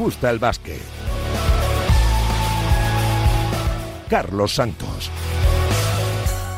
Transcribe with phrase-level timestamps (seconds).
[0.00, 0.80] gusta el básquet.
[4.08, 5.10] Carlos Santos.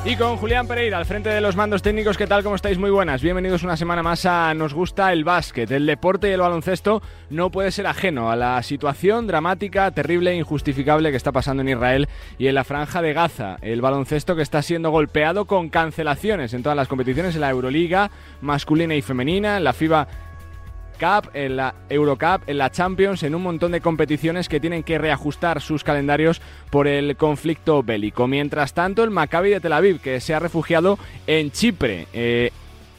[0.04, 2.44] Y con Julián Pereira al frente de los mandos técnicos, ¿qué tal?
[2.44, 2.78] ¿Cómo estáis?
[2.78, 3.20] Muy buenas.
[3.20, 5.68] Bienvenidos una semana más a Nos gusta el básquet.
[5.72, 10.36] El deporte y el baloncesto no puede ser ajeno a la situación dramática, terrible e
[10.36, 13.58] injustificable que está pasando en Israel y en la franja de Gaza.
[13.60, 18.12] El baloncesto que está siendo golpeado con cancelaciones en todas las competiciones, en la Euroliga
[18.40, 20.06] masculina y femenina, en la FIBA
[20.92, 24.98] Cup, en la Eurocup, en la Champions, en un montón de competiciones que tienen que
[24.98, 28.26] reajustar sus calendarios por el conflicto bélico.
[28.26, 32.50] Mientras tanto, el Maccabi de Tel Aviv, que se ha refugiado en Chipre, eh,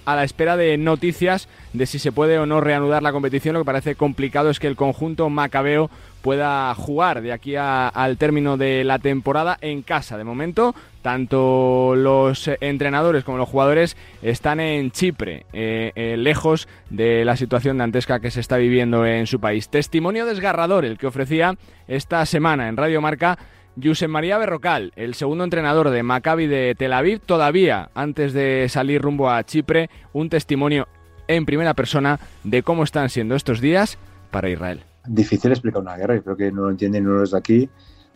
[0.06, 3.54] a la espera de noticias de si se puede o no reanudar la competición.
[3.54, 5.90] Lo que parece complicado es que el conjunto macabeo
[6.23, 10.18] pueda jugar de aquí al término de la temporada en casa.
[10.18, 17.26] De momento, tanto los entrenadores como los jugadores están en Chipre, eh, eh, lejos de
[17.26, 19.68] la situación dantesca que se está viviendo en su país.
[19.68, 21.57] Testimonio desgarrador el que ofrecía
[21.90, 23.38] esta semana en Radio Marca
[23.84, 29.01] Josep María Berrocal, el segundo entrenador de Maccabi de Tel Aviv, todavía antes de salir
[29.01, 30.88] rumbo a Chipre, un testimonio
[31.27, 33.98] en primera persona de cómo están siendo estos días
[34.32, 36.15] para Israel difícil explicar una guerra.
[36.15, 37.70] Yo creo que no lo entienden uno de aquí.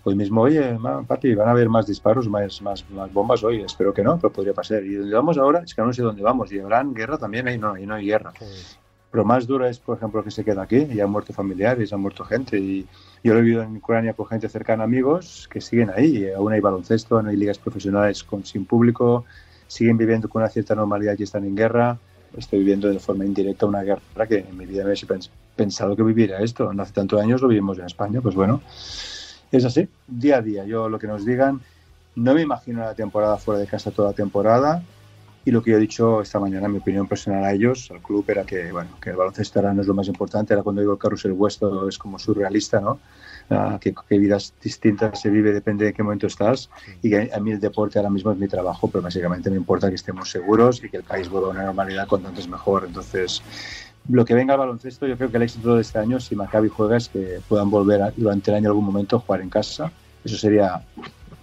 [0.04, 3.62] Hoy mismo, oye, papi, van a haber más disparos, más, más, más bombas hoy.
[3.62, 4.84] Espero que no, pero podría pasar.
[4.84, 6.52] Y donde vamos ahora, es que no sé dónde vamos.
[6.52, 8.32] Y habrán guerra también, ahí no, ahí no hay guerra.
[9.12, 12.00] Pero más duro es, por ejemplo, que se queda aquí y han muerto familiares, han
[12.00, 12.58] muerto gente.
[12.58, 12.88] Y
[13.24, 16.30] yo lo he vivido en Ucrania con gente cercana, amigos, que siguen ahí.
[16.32, 19.26] Aún hay baloncesto, no hay ligas profesionales con, sin público,
[19.68, 21.98] siguen viviendo con una cierta normalidad y están en guerra
[22.38, 24.98] estoy viviendo de forma indirecta una guerra que en mi vida me he
[25.56, 26.72] pensado que viviera esto.
[26.74, 28.62] No hace tantos años lo vivimos en España, pues bueno,
[29.52, 30.66] es así, día a día.
[30.66, 31.62] Yo lo que nos digan,
[32.16, 34.84] no me imagino la temporada fuera de casa toda la temporada.
[35.46, 38.26] Y lo que yo he dicho esta mañana, mi opinión personal a ellos, al club,
[38.28, 40.54] era que, bueno, que el baloncesto ahora no es lo más importante.
[40.54, 43.00] Era cuando digo el carrusel vuestro es como surrealista, ¿no?
[43.50, 46.70] Ah, que, vidas distintas se vive, depende de qué momento estás.
[47.02, 49.90] Y que a mí el deporte ahora mismo es mi trabajo, pero básicamente me importa
[49.90, 52.84] que estemos seguros y que el país vuelva a una normalidad cuanto antes mejor.
[52.86, 53.42] Entonces,
[54.10, 56.68] lo que venga al baloncesto, yo creo que el éxito de este año, si Maccabi
[56.68, 59.92] juega, es que puedan volver durante el año en algún momento a jugar en casa.
[60.26, 60.82] Eso sería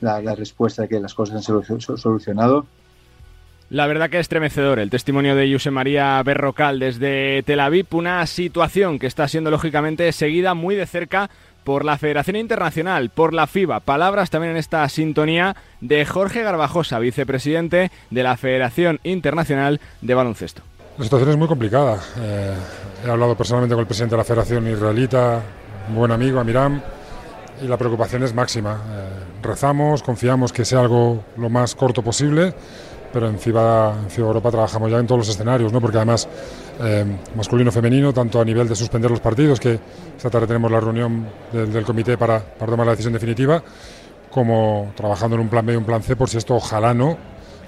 [0.03, 1.43] la, la respuesta de que las cosas han
[1.97, 2.67] solucionado
[3.71, 8.25] la verdad que es estremecedor el testimonio de José María Berrocal desde Tel Aviv, una
[8.27, 11.31] situación que está siendo lógicamente seguida muy de cerca
[11.65, 13.81] por la Federación Internacional, por la FIBA.
[13.81, 20.63] Palabras también en esta sintonía de Jorge Garbajosa, vicepresidente de la Federación Internacional de Baloncesto.
[20.99, 21.99] La situación es muy complicada.
[22.19, 22.55] Eh,
[23.05, 25.41] he hablado personalmente con el presidente de la Federación Israelita,
[25.89, 26.81] un buen amigo, Amiram,
[27.61, 28.75] y la preocupación es máxima.
[28.75, 29.09] Eh,
[29.43, 32.55] rezamos, confiamos que sea algo lo más corto posible
[33.15, 35.81] pero en FIBA, en FIBA Europa trabajamos ya en todos los escenarios, ¿no?
[35.81, 36.29] porque además
[36.83, 37.05] eh,
[37.37, 39.79] masculino femenino, tanto a nivel de suspender los partidos, que
[40.17, 43.63] esta tarde tenemos la reunión del, comité para, tomar la decisión definitiva,
[44.31, 47.17] como trabajando en un plan B y un plan C por si esto ojalá no,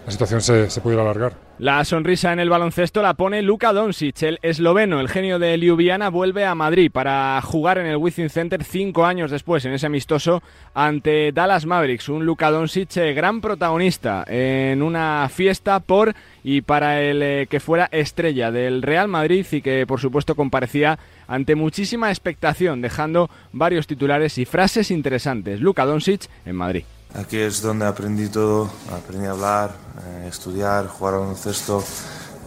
[0.04, 1.46] la situación se, se pudiera alargar.
[1.58, 6.10] La sonrisa en el baloncesto la pone Luka Doncic, el esloveno, el genio de Ljubljana,
[6.10, 10.42] vuelve a Madrid para jugar en el Wizzing Center cinco años después en ese amistoso
[10.74, 12.10] ante Dallas Mavericks.
[12.10, 16.14] Un Luka Doncic eh, gran protagonista en una fiesta por
[16.44, 20.98] y para el eh, que fuera estrella del Real Madrid y que por supuesto comparecía
[21.26, 25.60] ante muchísima expectación, dejando varios titulares y frases interesantes.
[25.60, 26.84] Luka Doncic en Madrid.
[27.14, 31.82] Aquí es donde aprendí todo, aprendí a hablar, eh, estudiar, jugar a baloncesto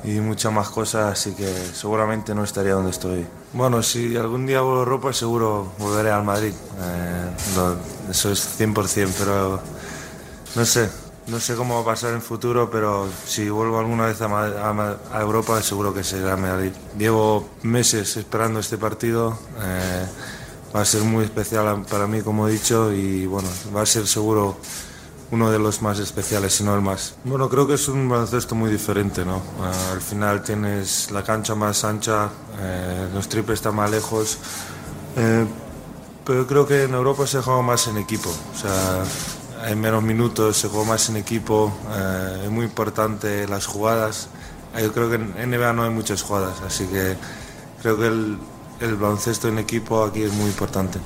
[0.03, 3.25] y muchas más cosas, así que seguramente no estaría donde estoy.
[3.53, 6.53] Bueno, si algún día vuelvo a Europa, seguro volveré al Madrid.
[6.53, 7.29] Eh,
[8.09, 9.59] eso es 100%, pero
[10.55, 10.89] no sé,
[11.29, 15.61] no sé cómo va a pasar en futuro, pero si vuelvo alguna vez a, Europa,
[15.61, 16.71] seguro que será Madrid.
[16.97, 19.37] Llevo meses esperando este partido.
[19.61, 20.05] Eh,
[20.75, 24.07] va a ser muy especial para mí, como he dicho, y bueno, va a ser
[24.07, 24.57] seguro
[25.31, 27.15] uno de los más especiales, si no el más.
[27.23, 29.41] Bueno, creo que es un baloncesto muy diferente, ¿no?
[29.91, 32.29] al final tienes la cancha más ancha,
[32.59, 34.37] eh, los triples están más lejos,
[35.15, 35.45] eh,
[36.25, 39.03] pero creo que en Europa se juega más en equipo, o sea,
[39.61, 44.29] hay menos minutos, se juega más en equipo, eh, es muy importante las jugadas.
[44.79, 47.15] Yo creo que en NBA no hay muchas jugadas, así que
[47.81, 48.37] creo que el,
[48.81, 50.99] el baloncesto en equipo aquí es muy importante.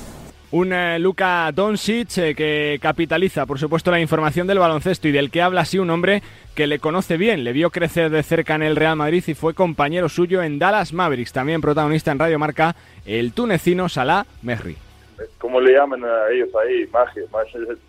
[0.53, 5.31] Un eh, Luka Doncic eh, que capitaliza, por supuesto, la información del baloncesto y del
[5.31, 6.21] que habla así un hombre
[6.53, 9.55] que le conoce bien, le vio crecer de cerca en el Real Madrid y fue
[9.55, 14.77] compañero suyo en Dallas Mavericks, también protagonista en Radio Marca, el tunecino Salah Mehri.
[15.37, 17.29] Como le llaman a ellos ahí, Magic,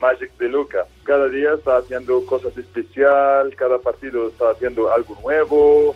[0.00, 0.86] Magic de Luca.
[1.04, 5.94] Cada día está haciendo cosas especiales, cada partido está haciendo algo nuevo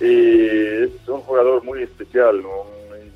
[0.00, 2.42] y es un jugador muy especial,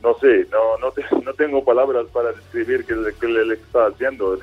[0.03, 4.38] no sé, no, no, tengo palabras para describir qué, qué le, está haciendo.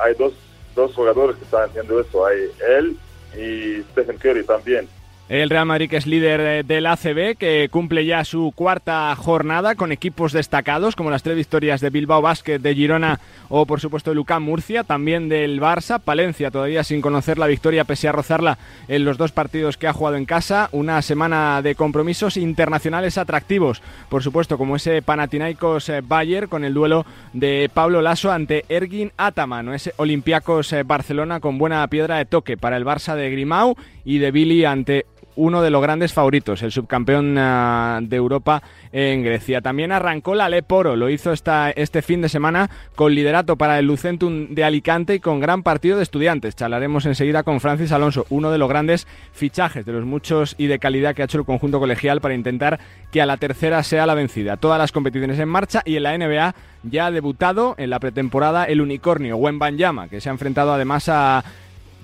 [0.00, 0.32] hay dos,
[0.74, 2.96] dos jugadores que están haciendo esto, hay él
[3.36, 4.88] y Stephen Curry también.
[5.30, 9.92] El Real Madrid que es líder del ACB, que cumple ya su cuarta jornada con
[9.92, 14.16] equipos destacados, como las tres victorias de Bilbao Basket, de Girona o por supuesto de
[14.16, 19.04] Lucán Murcia, también del Barça, Palencia todavía sin conocer la victoria pese a rozarla en
[19.04, 24.24] los dos partidos que ha jugado en casa, una semana de compromisos internacionales atractivos, por
[24.24, 29.74] supuesto como ese Panathinaikos eh, Bayer con el duelo de Pablo Lasso ante Ergin Ataman,
[29.74, 34.18] ese Olympiacos eh, Barcelona con buena piedra de toque para el Barça de Grimau y
[34.18, 35.06] de Billy ante
[35.40, 39.62] uno de los grandes favoritos, el subcampeón ah, de Europa en Grecia.
[39.62, 43.86] También arrancó la Leporo, lo hizo esta, este fin de semana con liderato para el
[43.86, 46.56] Lucentum de Alicante y con gran partido de estudiantes.
[46.56, 50.78] Charlaremos enseguida con Francis Alonso, uno de los grandes fichajes, de los muchos y de
[50.78, 52.78] calidad que ha hecho el conjunto colegial para intentar
[53.10, 54.58] que a la tercera sea la vencida.
[54.58, 58.64] Todas las competiciones en marcha y en la NBA ya ha debutado en la pretemporada
[58.64, 61.44] el unicornio Banyama, que se ha enfrentado además a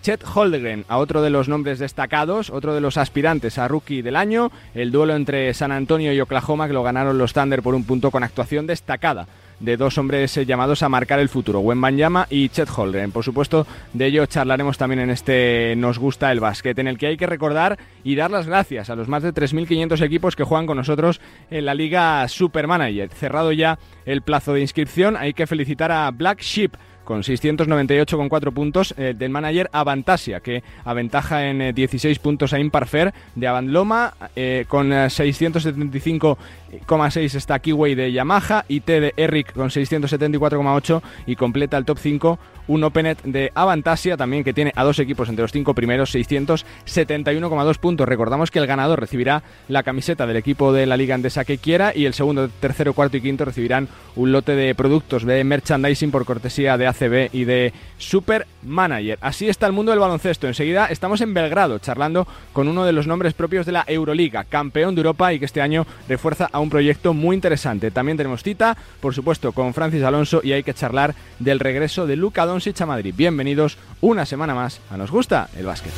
[0.06, 4.14] Chet Holdegren, a otro de los nombres destacados, otro de los aspirantes a rookie del
[4.14, 7.82] año, el duelo entre San Antonio y Oklahoma que lo ganaron los Thunder por un
[7.82, 9.26] punto con actuación destacada
[9.58, 13.10] de dos hombres eh, llamados a marcar el futuro, Banyama y Chet Holdegren.
[13.10, 17.08] Por supuesto, de ello charlaremos también en este Nos gusta el básquet, en el que
[17.08, 20.66] hay que recordar y dar las gracias a los más de 3.500 equipos que juegan
[20.66, 21.20] con nosotros
[21.50, 23.08] en la Liga Supermanager.
[23.08, 26.76] Cerrado ya el plazo de inscripción, hay que felicitar a Black Sheep
[27.06, 33.14] con 698,4 puntos eh, del manager Avantasia, que aventaja en 16 eh, puntos a Imparfer.
[33.34, 41.36] De Avandloma, eh, con 675,6 está Kiway de Yamaha, IT de Eric con 674,8 y
[41.36, 42.38] completa el top 5
[42.68, 47.78] un Openet de Avantasia también que tiene a dos equipos entre los cinco primeros, 671,2
[47.78, 48.08] puntos.
[48.08, 51.92] Recordamos que el ganador recibirá la camiseta del equipo de la Liga Andesa que quiera
[51.94, 56.24] y el segundo, tercero, cuarto y quinto recibirán un lote de productos de merchandising por
[56.24, 59.18] cortesía de ACB y de Super Manager.
[59.20, 60.46] Así está el mundo del baloncesto.
[60.46, 64.94] Enseguida estamos en Belgrado charlando con uno de los nombres propios de la Euroliga, campeón
[64.94, 67.90] de Europa y que este año refuerza a un proyecto muy interesante.
[67.90, 72.16] También tenemos cita, por supuesto, con Francis Alonso y hay que charlar del regreso de
[72.16, 73.12] Luca Doncic a Madrid.
[73.14, 75.92] Bienvenidos una semana más a Nos Gusta el Básquet.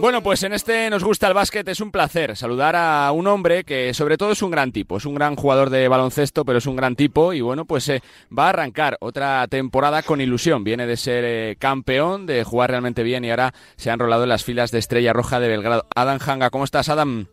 [0.00, 1.68] Bueno, pues en este nos gusta el básquet.
[1.68, 4.96] Es un placer saludar a un hombre que sobre todo es un gran tipo.
[4.96, 7.34] Es un gran jugador de baloncesto, pero es un gran tipo.
[7.34, 8.02] Y bueno, pues eh,
[8.36, 10.64] va a arrancar otra temporada con ilusión.
[10.64, 14.30] Viene de ser eh, campeón, de jugar realmente bien y ahora se ha enrolado en
[14.30, 15.84] las filas de Estrella Roja de Belgrado.
[15.94, 17.26] Adam Hanga, ¿cómo estás, Adam?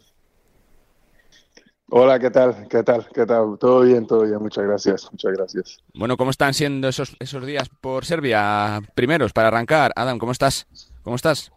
[1.90, 2.68] Hola, ¿qué tal?
[2.70, 3.08] ¿Qué tal?
[3.14, 3.58] ¿Qué tal?
[3.58, 4.40] Todo bien, todo bien.
[4.40, 5.78] Muchas gracias, muchas gracias.
[5.94, 9.94] Bueno, ¿cómo están siendo esos, esos días por Serbia primeros para arrancar?
[9.96, 10.68] Adam, ¿cómo estás?
[11.02, 11.54] ¿Cómo estás?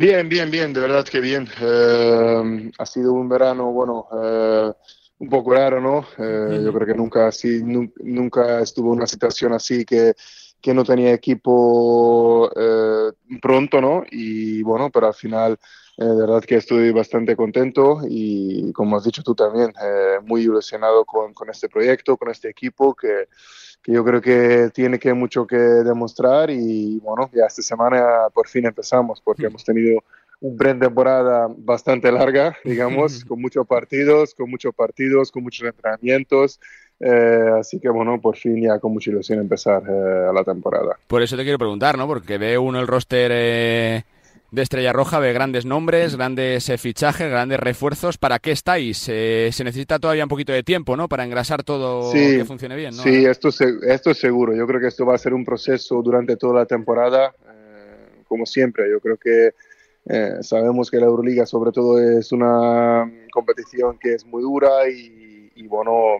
[0.00, 1.48] Bien, bien, bien, de verdad que bien.
[1.60, 4.72] Eh, ha sido un verano, bueno, eh,
[5.18, 6.06] un poco raro, ¿no?
[6.16, 10.14] Eh, yo creo que nunca así, nunca estuvo una situación así que,
[10.60, 12.48] que no tenía equipo
[13.42, 14.04] pronto, ¿no?
[14.12, 15.58] Y bueno, pero al final,
[15.96, 19.72] de verdad que estoy bastante contento y como has dicho tú también,
[20.22, 23.26] muy ilusionado con, con este proyecto, con este equipo que
[23.88, 28.46] que yo creo que tiene que mucho que demostrar y bueno, ya esta semana por
[28.46, 30.04] fin empezamos porque hemos tenido
[30.40, 36.60] un temporada bastante larga, digamos, con muchos partidos, con muchos partidos, con muchos entrenamientos.
[37.00, 40.98] Eh, así que bueno, por fin ya con mucha ilusión empezar eh, la temporada.
[41.06, 42.06] Por eso te quiero preguntar, ¿no?
[42.06, 44.04] Porque ve uno el roster eh,
[44.50, 48.16] de Estrella Roja, ve grandes nombres, grandes eh, fichajes, grandes refuerzos.
[48.16, 49.06] ¿Para qué estáis?
[49.08, 51.08] Eh, se necesita todavía un poquito de tiempo, ¿no?
[51.08, 53.02] Para engrasar todo que funcione bien, ¿no?
[53.02, 54.54] Sí, esto, esto es seguro.
[54.54, 58.46] Yo creo que esto va a ser un proceso durante toda la temporada, eh, como
[58.46, 58.90] siempre.
[58.90, 59.52] Yo creo que
[60.40, 66.16] sabemos que la Euroliga sobre todo es una competición que es muy dura y, bueno,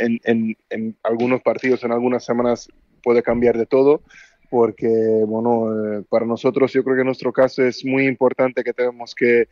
[0.00, 2.68] en, en, en algunos partidos, en algunas semanas
[3.02, 4.02] puede cambiar de todo
[4.50, 4.88] porque,
[5.26, 9.14] bueno, eh, para nosotros yo creo que en nuestro caso es muy importante que tenemos
[9.14, 9.48] que,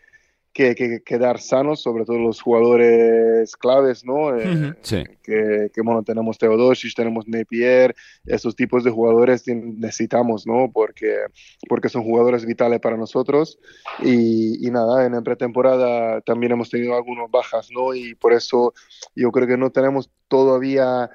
[0.54, 4.38] que, quedar sanos, sobre todo los jugadores claves, ¿no?
[4.38, 5.02] Eh, sí.
[5.22, 10.70] que, que, bueno, tenemos Teodosic, tenemos Napier, esos tipos de jugadores necesitamos, ¿no?
[10.72, 11.16] Porque,
[11.68, 13.58] porque son jugadores vitales para nosotros.
[14.02, 17.92] Y, y nada, en pretemporada también hemos tenido algunas bajas, ¿no?
[17.92, 18.72] Y por eso
[19.16, 21.10] yo creo que no tenemos todavía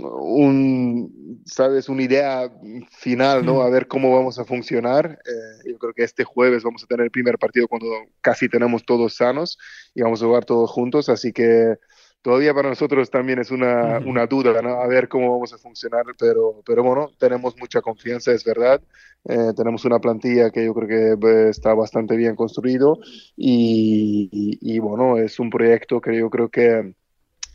[0.00, 2.50] un, sabes, una idea
[2.90, 3.62] final, ¿no?
[3.62, 5.18] A ver cómo vamos a funcionar.
[5.24, 7.86] Eh, yo creo que este jueves vamos a tener el primer partido cuando
[8.20, 9.58] casi tenemos todos sanos
[9.94, 11.76] y vamos a jugar todos juntos, así que
[12.22, 14.80] todavía para nosotros también es una, una duda, ¿no?
[14.80, 18.82] A ver cómo vamos a funcionar, pero, pero bueno, tenemos mucha confianza, es verdad.
[19.26, 22.98] Eh, tenemos una plantilla que yo creo que pues, está bastante bien construido
[23.36, 26.94] y, y, bueno, es un proyecto que yo creo que,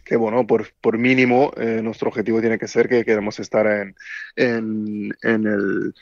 [0.09, 3.95] que bueno, por, por mínimo, eh, nuestro objetivo tiene que ser que queremos estar en,
[4.35, 5.93] en, en el,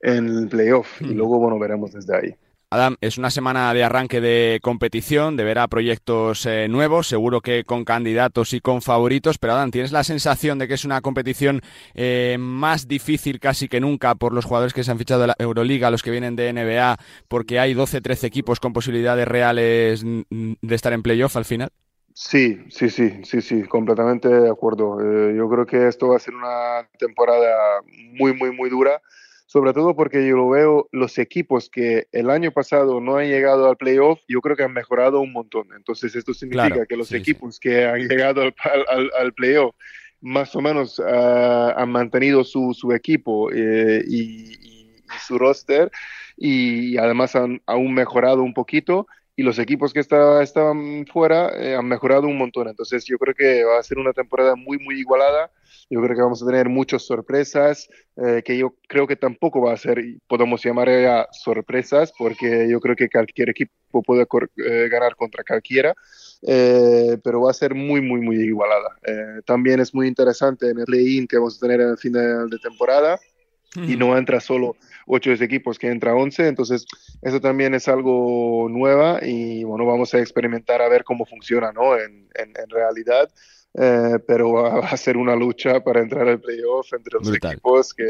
[0.00, 2.34] en el playoff y luego, bueno, veremos desde ahí.
[2.70, 7.40] Adam, es una semana de arranque de competición, de ver a proyectos eh, nuevos, seguro
[7.40, 11.00] que con candidatos y con favoritos, pero Adam, ¿tienes la sensación de que es una
[11.00, 11.60] competición
[11.94, 15.36] eh, más difícil casi que nunca por los jugadores que se han fichado de la
[15.40, 20.92] Euroliga, los que vienen de NBA, porque hay 12-13 equipos con posibilidades reales de estar
[20.92, 21.70] en playoff al final?
[22.18, 24.98] Sí, sí, sí, sí, sí, completamente de acuerdo.
[25.00, 27.82] Eh, yo creo que esto va a ser una temporada
[28.14, 29.02] muy, muy, muy dura
[29.46, 33.68] sobre todo porque yo lo veo, los equipos que el año pasado no han llegado
[33.68, 35.68] al playoff, yo creo que han mejorado un montón.
[35.76, 39.74] Entonces esto significa que los equipos que han llegado al, al, playoff
[40.20, 44.58] más o menos ah, han mantenido su, su equipo eh, y,
[45.24, 45.90] su roster
[46.36, 49.06] y además han aún mejorado un poquito
[49.36, 52.68] y los equipos que estaban fuera eh, han mejorado un montón.
[52.68, 55.50] Entonces yo creo que va a ser una temporada muy, muy igualada.
[55.90, 59.74] Yo creo que vamos a tener muchas sorpresas, eh, que yo creo que tampoco va
[59.74, 64.26] a ser, podemos llamar a sorpresas, porque yo creo que cualquier equipo puede
[64.56, 65.94] eh, ganar contra cualquiera,
[66.42, 68.96] pero va a ser muy, muy, muy igualada.
[69.44, 72.58] también es muy interesante en el play-in que vamos a tener en el final de
[72.58, 73.18] temporada
[73.74, 76.86] y no entra solo ocho equipos, que entra once, entonces
[77.22, 81.96] eso también es algo nueva y bueno, vamos a experimentar a ver cómo funciona, ¿no?
[81.96, 83.30] En, en, realidad,
[83.74, 88.04] eh, pero va a ser una lucha para entrar al playoff entre los equipos que,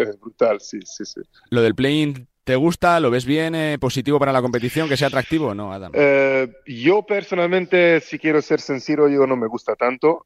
[0.00, 1.20] es brutal, sí, sí, sí.
[1.50, 3.00] Lo del play ¿Te gusta?
[3.00, 3.54] ¿Lo ves bien?
[3.54, 4.86] Eh, ¿Positivo para la competición?
[4.86, 5.92] ¿Que sea atractivo o no, Adam?
[5.94, 10.22] Eh, yo personalmente, si quiero ser sencillo, yo no me gusta tanto.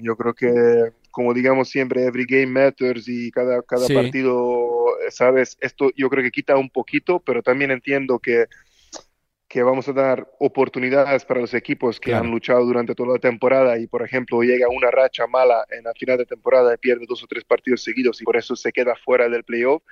[0.00, 4.68] Yo creo que como digamos siempre, every game matters y cada, cada partido,
[5.10, 8.46] sabes, esto yo creo que quita un poquito, pero también entiendo que,
[9.48, 13.78] que vamos a dar oportunidades para los equipos que han luchado durante toda la temporada
[13.78, 17.22] y, por ejemplo, llega una racha mala en la final de temporada y pierde dos
[17.22, 19.82] o tres partidos seguidos y por eso se queda fuera del playoff.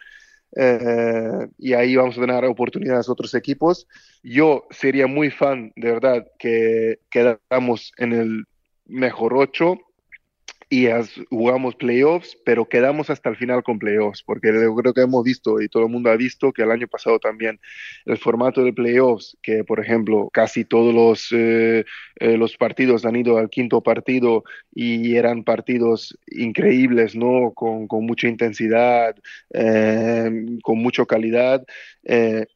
[0.55, 3.89] Eh, y ahí vamos a dar oportunidades a otros equipos.
[4.23, 8.45] Yo sería muy fan, de verdad, que quedamos en el
[8.85, 9.79] mejor ocho
[10.69, 10.89] y
[11.31, 15.61] jugamos playoffs, pero quedamos hasta el final con playoffs, porque yo creo que hemos visto
[15.61, 17.61] y todo el mundo ha visto que el año pasado también
[18.05, 21.85] el formato de playoffs, que por ejemplo casi todos los, eh,
[22.17, 24.43] eh, los partidos han ido al quinto partido
[24.75, 27.53] y eran partidos increíbles, ¿no?
[27.55, 29.15] Con, con mucha intensidad,
[29.55, 30.31] eh,
[30.63, 31.65] con mucha calidad.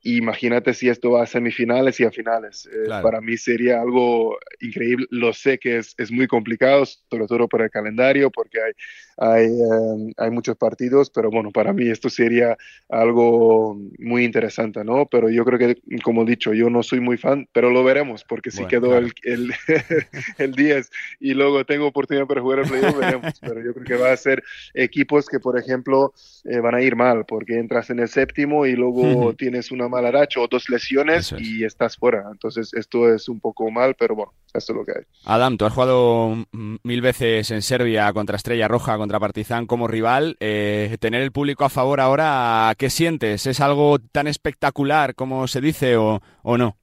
[0.02, 2.68] imagínate si esto va a semifinales y a finales.
[3.02, 5.06] Para mí sería algo increíble.
[5.10, 7.99] Lo sé que es, es muy complicado, sobre todo por el calendario
[8.32, 8.72] porque hay,
[9.16, 12.56] hay, em, hay, muchos partidos, pero bueno, para mí esto sería
[12.88, 15.06] algo muy interesante, ¿no?
[15.06, 18.24] Pero yo creo que, como he dicho, yo no soy muy fan, pero lo veremos,
[18.24, 19.52] porque si quedó el, el,
[20.38, 20.90] el, 10
[21.20, 24.16] y luego tengo oportunidad para jugar el playoff, veremos, pero yo creo que va a
[24.16, 24.42] ser
[24.74, 26.14] equipos que, por ejemplo,
[26.44, 30.10] eh, van a ir mal, porque entras en el séptimo y luego tienes una mala
[30.10, 32.24] racha o dos lesiones y estás fuera.
[32.30, 35.04] Entonces, esto es un poco mal, pero bueno, esto es lo que hay.
[35.24, 40.36] Adam, tú has jugado mil veces en Serbia contra Estrella Roja, contra Partizan como rival,
[40.40, 43.46] eh, tener el público a favor ahora, ¿qué sientes?
[43.46, 46.76] ¿Es algo tan espectacular como se dice o, o no?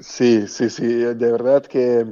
[0.00, 2.06] Sí, sí, sí, de verdad que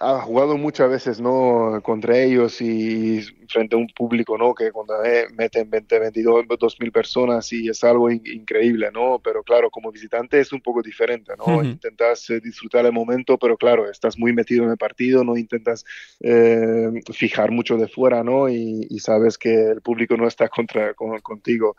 [0.00, 5.02] ha jugado muchas veces no contra ellos y frente a un público no que cuando
[5.04, 9.92] eh, meten 20 22 dos mil personas y es algo increíble no pero claro como
[9.92, 14.32] visitante es un poco diferente no intentas eh, disfrutar el momento pero claro estás muy
[14.32, 15.84] metido en el partido no intentas
[16.20, 21.76] eh, fijar mucho de fuera no y, sabes que el público no está contra contigo.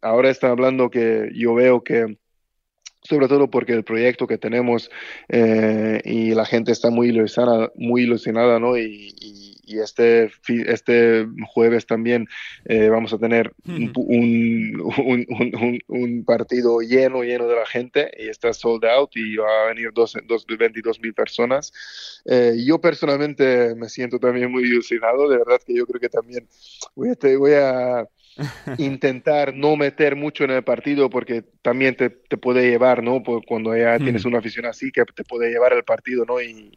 [0.00, 2.18] Ahora están hablando que yo veo que
[3.04, 4.90] sobre todo porque el proyecto que tenemos
[5.28, 8.78] eh, y la gente está muy ilusionada, muy ilusionada ¿no?
[8.78, 12.28] Y, y, este, este jueves también
[12.66, 18.52] eh, vamos a tener un, un, un, partido lleno, lleno de la gente y está
[18.52, 21.72] sold out y va a venir dos, dos 22 mil personas.
[22.24, 26.46] Eh, yo personalmente me siento también muy ilusionado, de verdad que yo creo que también
[26.94, 28.06] voy a, voy a
[28.78, 33.22] intentar no meter mucho en el partido porque también te, te puede llevar, ¿no?
[33.46, 36.40] cuando ya tienes una afición así, que te puede llevar el partido, ¿no?
[36.40, 36.72] Y,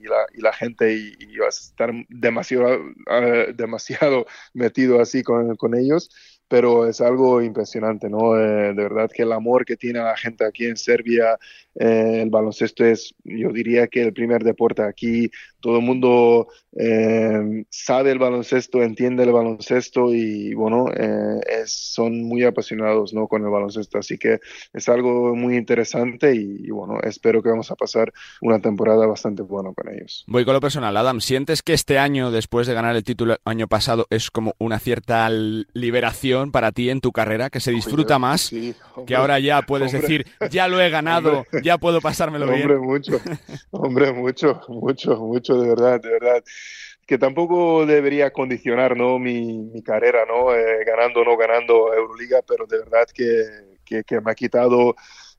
[0.00, 5.56] y, la, y la, gente y, vas a estar demasiado, ah, demasiado metido así con,
[5.56, 6.10] con, ellos.
[6.48, 8.38] pero es algo impresionante, ¿no?
[8.38, 11.38] Eh, de verdad que el amor que tiene la gente aquí en Serbia,
[11.74, 17.64] eh, el baloncesto es, yo diría que el primer deporte aquí, todo el mundo eh,
[17.70, 23.28] sabe el baloncesto, entiende el baloncesto y bueno, es, son muy apasionados, ¿no?
[23.28, 24.40] Con el baloncesto, así que
[24.72, 28.12] es algo muy interesante y, bueno, espero que vamos a pasar
[28.42, 30.24] una temporada bastante buena con ellos.
[30.26, 33.66] Voy con lo personal, Adam, ¿sientes que este año, después de ganar el título año
[33.66, 38.52] pasado, es como una cierta liberación para ti en tu carrera, que se disfruta más,
[39.06, 42.62] que ahora ya puedes decir, ya lo he ganado, ya puedo pasármelo bien.
[42.62, 43.20] Hombre, mucho,
[43.72, 46.44] hombre, mucho, mucho, mucho, de verdad, de verdad.
[47.06, 49.18] Que tampoco debería condicionar ¿no?
[49.18, 50.54] mi, carrera, ¿no?
[50.54, 54.94] Eh, ganando o no ganando Euroliga, pero de verdad que, que me ha quitado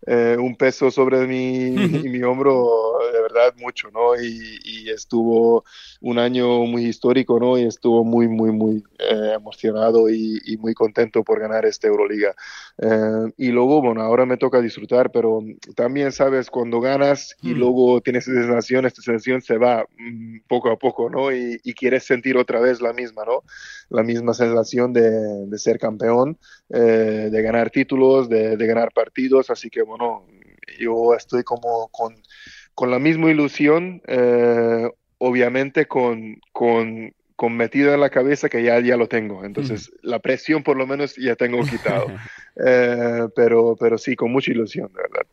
[0.08, 4.16] eh, un peso sobre mi, mi, hombro, de verdad, mucho, ¿no?
[4.16, 5.64] Y, y, estuvo
[6.02, 7.58] un año muy histórico, ¿no?
[7.58, 12.36] Y estuvo muy, muy, muy eh, emocionado y, y, muy contento por ganar esta Euroliga.
[12.78, 15.42] Eh, y luego, bueno, ahora me toca disfrutar, pero
[15.76, 20.70] también sabes, cuando ganas y luego tienes esa sensación, esta sensación se va mm, poco
[20.70, 21.32] a poco, ¿no?
[21.32, 23.44] Y, y, quieres sentir otra vez la misma, ¿no?
[23.90, 26.38] La misma sensación de, de ser campeón,
[26.70, 30.36] de ganar títulos, de, de ganar partidos, así que, bueno, no,
[30.80, 32.16] yo estoy como con,
[32.74, 38.80] con la misma ilusión, eh, obviamente con, con, con, metido en la cabeza que ya,
[38.80, 39.46] ya lo tengo.
[39.46, 42.08] Entonces, la presión por lo menos ya tengo quitado.
[42.64, 45.28] Eh, pero, pero sí, con mucha ilusión, de verdad.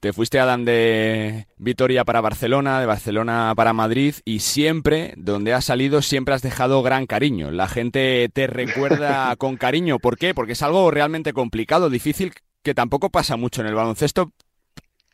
[0.00, 5.64] Te fuiste, Adam, de Vitoria para Barcelona, de Barcelona para Madrid y siempre, donde has
[5.64, 7.50] salido, siempre has dejado gran cariño.
[7.50, 9.98] La gente te recuerda con cariño.
[9.98, 10.34] ¿Por qué?
[10.34, 14.32] Porque es algo realmente complicado, difícil que tampoco pasa mucho en el baloncesto,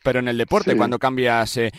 [0.03, 1.71] pero en el deporte, cuando cambias eh,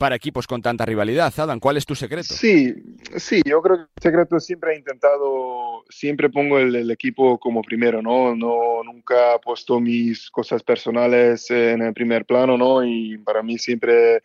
[0.00, 1.30] para equipos con tanta rivalidad.
[1.36, 2.32] Adam, ¿cuál es tu secreto?
[2.34, 2.74] Sí,
[3.18, 8.00] sí, yo creo que el secreto siempre he intentado, siempre pongo el, equipo como primero,
[8.00, 8.34] ¿no?
[8.34, 12.82] No, nunca he puesto mis cosas personales en el primer plano, ¿no?
[12.82, 14.22] Y para mí siempre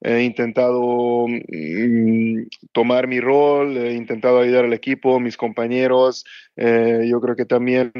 [0.00, 6.24] he intentado mm, tomar mi rol, he intentado ayudar al equipo, mis compañeros.
[6.54, 7.92] Eh, yo creo que también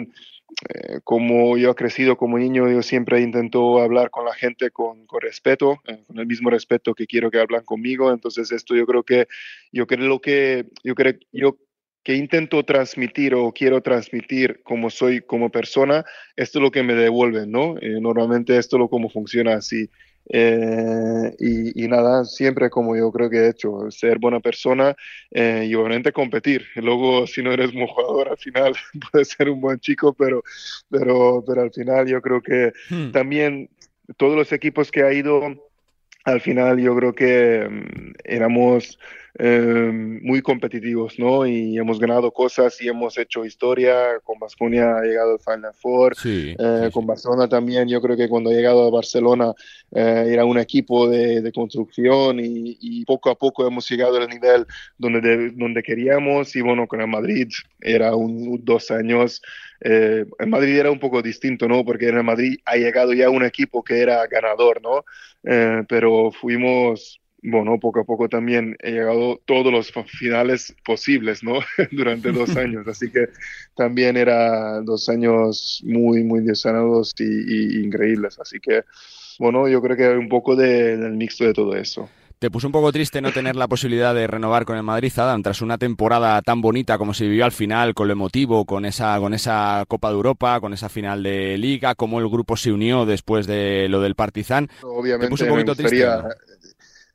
[0.68, 5.06] eh, como yo he crecido como niño, yo siempre intento hablar con la gente con,
[5.20, 8.10] respeto, eh, con el mismo respeto que quiero que hablan conmigo.
[8.12, 9.28] Entonces esto yo creo que
[9.72, 11.58] yo creo que yo creo yo
[12.02, 16.04] que intento transmitir o quiero transmitir como soy como persona,
[16.36, 17.76] esto es lo que me devuelven, ¿no?
[17.78, 19.90] Eh, normalmente esto es lo como funciona así.
[20.28, 24.96] Eh, y, nada, siempre como yo creo que he hecho, ser buena persona
[25.30, 26.66] eh, y obviamente competir.
[26.76, 28.74] Luego, si no eres un jugador, al final
[29.12, 30.42] puedes ser un buen chico, pero,
[30.90, 33.10] pero, pero al final yo creo que hmm.
[33.12, 33.70] también
[34.16, 35.65] todos los equipos que ha ido,
[36.26, 38.98] al final yo creo que mm, éramos
[39.38, 39.90] eh,
[40.22, 41.46] muy competitivos, ¿no?
[41.46, 44.18] Y hemos ganado cosas y hemos hecho historia.
[44.24, 46.14] Con Vasconia ha llegado al Final Four.
[46.24, 49.52] Eh, con Barcelona también, yo creo que cuando ha llegado a Barcelona
[49.94, 54.28] eh, era un equipo de, de construcción y, y, poco a poco hemos llegado al
[54.28, 54.66] nivel
[54.98, 56.56] donde, donde queríamos.
[56.56, 57.48] Y bueno, con el Madrid
[57.80, 59.42] era un, dos años.
[59.80, 61.84] En Madrid era un poco distinto, ¿no?
[61.84, 65.04] Porque en el Madrid ha llegado ya un equipo que era ganador, ¿no?
[65.88, 71.60] pero fuimos bueno, poco a poco también he llegado todos los finales posibles, ¿no?
[71.92, 72.86] Durante dos años.
[72.88, 73.28] Así que
[73.76, 78.38] también era dos años muy, muy desanados y, increíbles.
[78.40, 78.82] Así que,
[79.38, 82.08] bueno, yo creo que hay un poco de, del mixto de todo eso.
[82.38, 85.42] ¿Te puso un poco triste no tener la posibilidad de renovar con el Madrid, Adam,
[85.42, 89.18] tras una temporada tan bonita como se vivió al final, con lo emotivo, con esa,
[89.18, 93.06] con esa Copa de Europa, con esa final de Liga, cómo el grupo se unió
[93.06, 94.68] después de lo del Partizan?
[94.82, 96.06] Obviamente, ¿Te puso un poquito triste?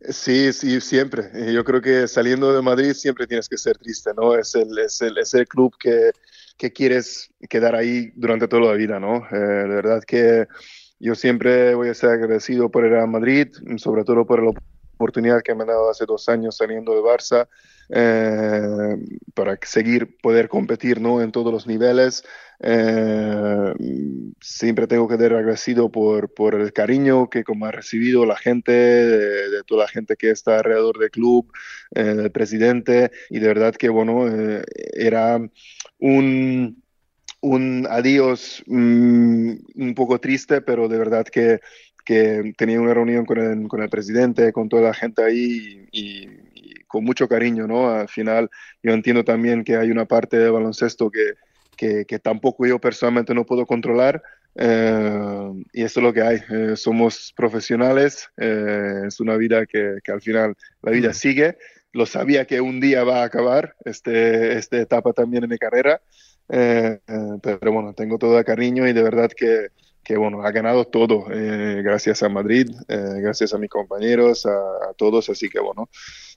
[0.09, 1.53] Sí, sí, siempre.
[1.53, 4.33] Yo creo que saliendo de Madrid siempre tienes que ser triste, ¿no?
[4.33, 6.09] Es el, es el, es el club que,
[6.57, 9.17] que, quieres quedar ahí durante toda la vida, ¿no?
[9.31, 10.47] Eh, de verdad que
[10.99, 14.53] yo siempre voy a ser agradecido por ir a Madrid, sobre todo por la
[15.01, 17.47] oportunidad que me han dado hace dos años saliendo de Barça,
[17.89, 18.95] eh,
[19.33, 21.21] para seguir poder competir, ¿no?
[21.21, 22.23] En todos los niveles.
[22.63, 23.73] Eh,
[24.39, 28.71] siempre tengo que ser agradecido por, por, el cariño que como ha recibido la gente,
[28.71, 31.51] de, toda la gente que está alrededor del club,
[31.95, 35.39] eh, del presidente, y de verdad que, bueno, eh, era
[35.99, 36.83] un,
[37.41, 41.59] un adiós mm, un poco triste, pero de verdad que,
[42.05, 46.21] que tenía una reunión con el, con el, presidente, con toda la gente ahí y,
[46.53, 47.89] y, con mucho cariño, ¿no?
[47.89, 48.49] Al final
[48.83, 51.35] yo entiendo también que hay una parte del baloncesto que
[52.05, 54.21] que, tampoco yo personalmente no puedo controlar.
[54.55, 56.39] Eh, y eso es lo que hay.
[56.49, 61.57] Eh, somos profesionales, eh, es una vida que, que, al final la vida sigue.
[61.93, 66.01] Lo sabía que un día va a acabar este, esta etapa también en mi carrera.
[66.49, 66.99] eh,
[67.41, 69.69] pero bueno, tengo todo el cariño y de verdad que,
[70.03, 75.49] que bueno, ha ganado todo, gracias a Madrid, gracias a mis compañeros, a, todos, así
[75.49, 75.89] que bueno,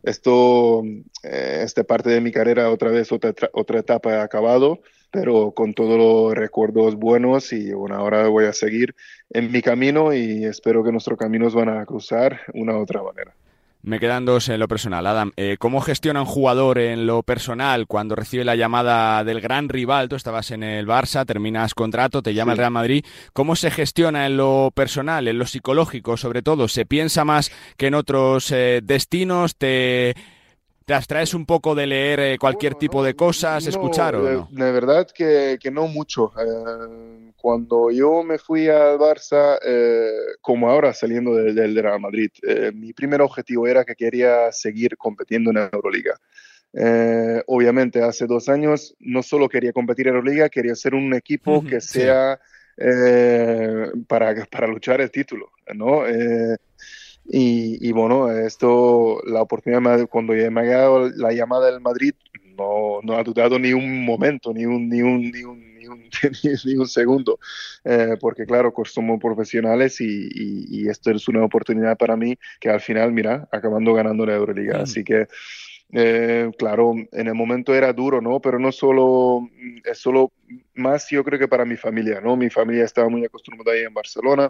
[0.03, 0.83] esto,
[1.23, 5.97] esta parte de mi carrera otra vez, otra, otra etapa ha acabado, pero con todos
[5.97, 8.95] los recuerdos buenos y bueno, ahora voy a seguir
[9.31, 13.35] en mi camino y espero que nuestros caminos van a cruzar una otra manera.
[13.87, 15.07] Me quedan dos en lo personal.
[15.07, 19.69] Adam, eh, ¿cómo gestiona un jugador en lo personal cuando recibe la llamada del gran
[19.69, 20.09] rival?
[20.09, 23.05] Tú estabas en el Barça, terminas contrato, te llama el Real Madrid.
[23.35, 26.67] ¿Cómo se gestiona en lo personal, en lo psicológico sobre todo?
[26.67, 29.57] ¿Se piensa más que en otros eh, destinos?
[29.57, 30.15] ¿Te
[30.85, 34.49] ¿Te abstraes un poco de leer eh, cualquier tipo de cosas, escuchar o no?
[34.51, 36.31] De, verdad que, que, no mucho.
[36.39, 40.11] Eh, cuando yo me fui al Barça, eh,
[40.43, 42.31] como ahora saliendo del Real Madrid,
[42.75, 46.21] mi primer objetivo era que quería seguir compitiendo en Euroliga.
[47.47, 51.81] obviamente, hace dos años no solo quería competir en Euroliga, quería ser un equipo que
[51.81, 52.39] sea
[54.07, 56.03] para, para luchar el título, ¿no?
[57.27, 62.15] Y, bueno, esto, la oportunidad, cuando me ha llegado la llamada del Madrid,
[62.57, 66.05] no, no ha dudado ni un momento, ni un, ni un, ni un, ni un,
[66.65, 67.39] ni un segundo,
[67.85, 72.81] eh, porque claro, somos profesionales y, y, esto es una oportunidad para mí que al
[72.81, 74.83] final, mira, acabando ganando la Euroliga.
[74.83, 75.27] Así que,
[75.93, 78.41] eh, claro, en el momento era duro, ¿no?
[78.41, 79.49] Pero no solo,
[79.85, 80.33] es solo
[80.75, 82.37] más yo creo que para mi familia, ¿no?
[82.37, 84.49] Mi familia estaba muy acostumbrada ahí en Barcelona.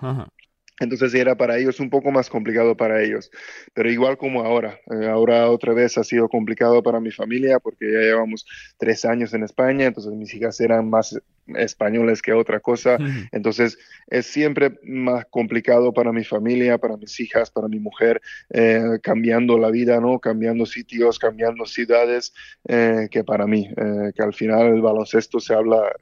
[0.81, 3.31] Entonces era para ellos un poco más complicado para ellos.
[3.75, 4.81] Pero igual como ahora.
[4.91, 8.45] Eh, ahora otra vez ha sido complicado para mi familia porque ya llevamos
[8.77, 12.99] tres años en España, entonces mis hijas eran más españoles que otra cosa.
[13.31, 18.99] Entonces es siempre más complicado para mi familia, para mis hijas, para mi mujer, eh,
[19.01, 20.19] cambiando la vida, ¿no?
[20.19, 22.33] Cambiando sitios, cambiando ciudades,
[22.67, 23.69] eh, que para mí,
[24.15, 25.93] que al final el baloncesto se habla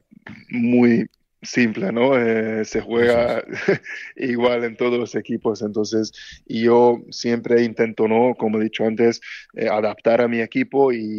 [0.48, 1.08] muy
[1.42, 2.16] simple, ¿no?
[2.16, 3.42] Eh, se juega
[4.16, 6.12] igual en todos los equipos, entonces
[6.46, 8.34] yo siempre intento, ¿no?
[8.36, 9.20] Como he dicho antes,
[9.54, 11.12] eh, adaptar a mi equipo y,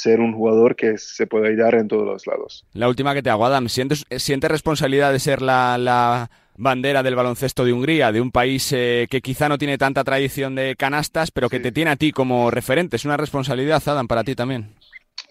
[0.00, 2.64] ser un jugador que se pueda ayudar en todos los lados.
[2.72, 7.72] La última que te hago, Adam, ¿sientes, responsabilidad de ser la, bandera del baloncesto de
[7.72, 11.60] Hungría, de un país eh, que quizá no tiene tanta tradición de canastas, pero que
[11.60, 12.96] te tiene a ti como referente?
[12.96, 14.74] ¿Es una responsabilidad, Adam, para ti también?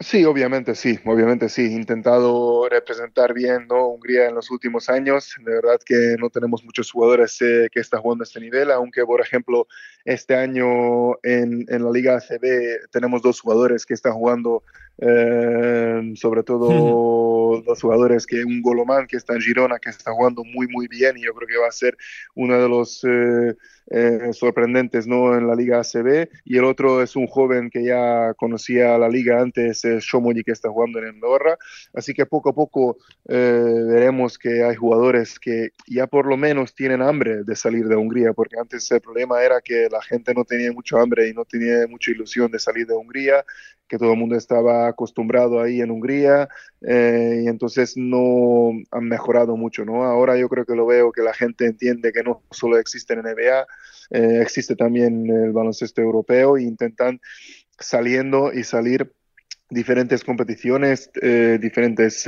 [0.01, 1.73] Sí, obviamente sí, obviamente sí.
[1.73, 3.87] Intentado representar bien ¿no?
[3.87, 5.35] Hungría en los últimos años.
[5.43, 9.05] De verdad que no tenemos muchos jugadores eh, que están jugando a este nivel, aunque
[9.05, 9.67] por ejemplo
[10.05, 14.63] este año en, en la Liga ACB tenemos dos jugadores que están jugando
[15.01, 20.43] eh, sobre todo los jugadores que un Golomán que está en Girona, que está jugando
[20.43, 21.97] muy, muy bien y yo creo que va a ser
[22.35, 23.55] uno de los eh,
[23.91, 25.37] eh, sorprendentes ¿no?
[25.37, 26.27] en la Liga ACB.
[26.43, 30.51] Y el otro es un joven que ya conocía la liga antes, es Shomoyi, que
[30.51, 31.57] está jugando en Andorra.
[31.93, 37.01] Así que poco a poco veremos que hay jugadores que ya por lo menos tienen
[37.01, 40.71] hambre de salir de Hungría, porque antes el problema era que la gente no tenía
[40.71, 43.45] mucho hambre y no tenía mucha ilusión de salir de Hungría,
[43.87, 46.47] que todo el mundo estaba acostumbrado ahí en Hungría
[46.81, 50.03] eh, y entonces no han mejorado mucho, ¿no?
[50.03, 53.21] Ahora yo creo que lo veo que la gente entiende que no solo existe en
[53.21, 53.65] NBA,
[54.11, 57.19] eh, existe también el baloncesto europeo e intentan
[57.79, 59.11] saliendo y salir
[59.69, 62.27] diferentes competiciones, eh, diferentes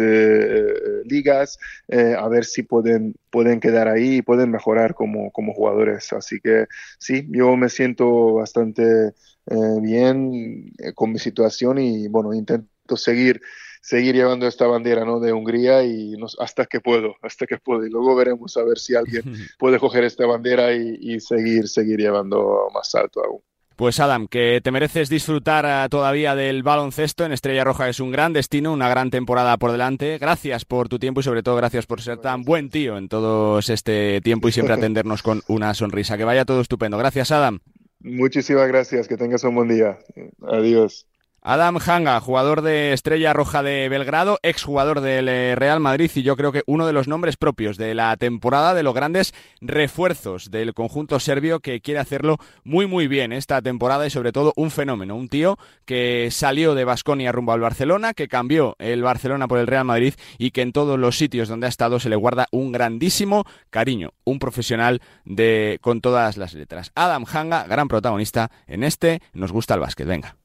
[1.05, 1.57] ligas,
[1.89, 6.13] a ver si pueden, pueden quedar ahí y pueden mejorar como, como jugadores.
[6.13, 6.67] Así que
[6.99, 9.13] sí, yo me siento bastante
[9.47, 13.41] eh, bien eh, con mi situación y bueno, intento seguir
[13.81, 15.19] seguir llevando esta bandera ¿no?
[15.19, 17.85] de Hungría y hasta que puedo, hasta que puedo.
[17.85, 19.23] Y luego veremos a ver si alguien
[19.59, 23.41] puede coger esta bandera y, y seguir, seguir llevando más alto aún.
[23.75, 27.89] Pues Adam, que te mereces disfrutar eh, todavía del baloncesto en Estrella Roja.
[27.89, 30.17] Es un gran destino, una gran temporada por delante.
[30.17, 33.59] Gracias por tu tiempo y sobre todo gracias por ser tan buen tío en todo
[33.59, 36.17] este tiempo y siempre atendernos con una sonrisa.
[36.17, 36.97] Que vaya todo estupendo.
[36.97, 37.59] Gracias Adam.
[38.03, 39.99] Muchísimas gracias, que tengas un buen día.
[40.41, 41.07] Adiós.
[41.43, 46.37] Adam Hanga, jugador de Estrella Roja de Belgrado, exjugador del eh, Real Madrid y yo
[46.37, 50.75] creo que uno de los nombres propios de la temporada de los grandes refuerzos del
[50.75, 55.15] conjunto serbio que quiere hacerlo muy muy bien esta temporada y sobre todo un fenómeno,
[55.15, 59.65] un tío que salió de Basconia rumbo al Barcelona, que cambió el Barcelona por el
[59.65, 62.71] Real Madrid y que en todos los sitios donde ha estado se le guarda un
[62.71, 66.91] grandísimo cariño, un profesional de con todas las letras.
[66.93, 70.05] Adam Hanga, gran protagonista en este Nos gusta el básquet.
[70.05, 70.40] Venga.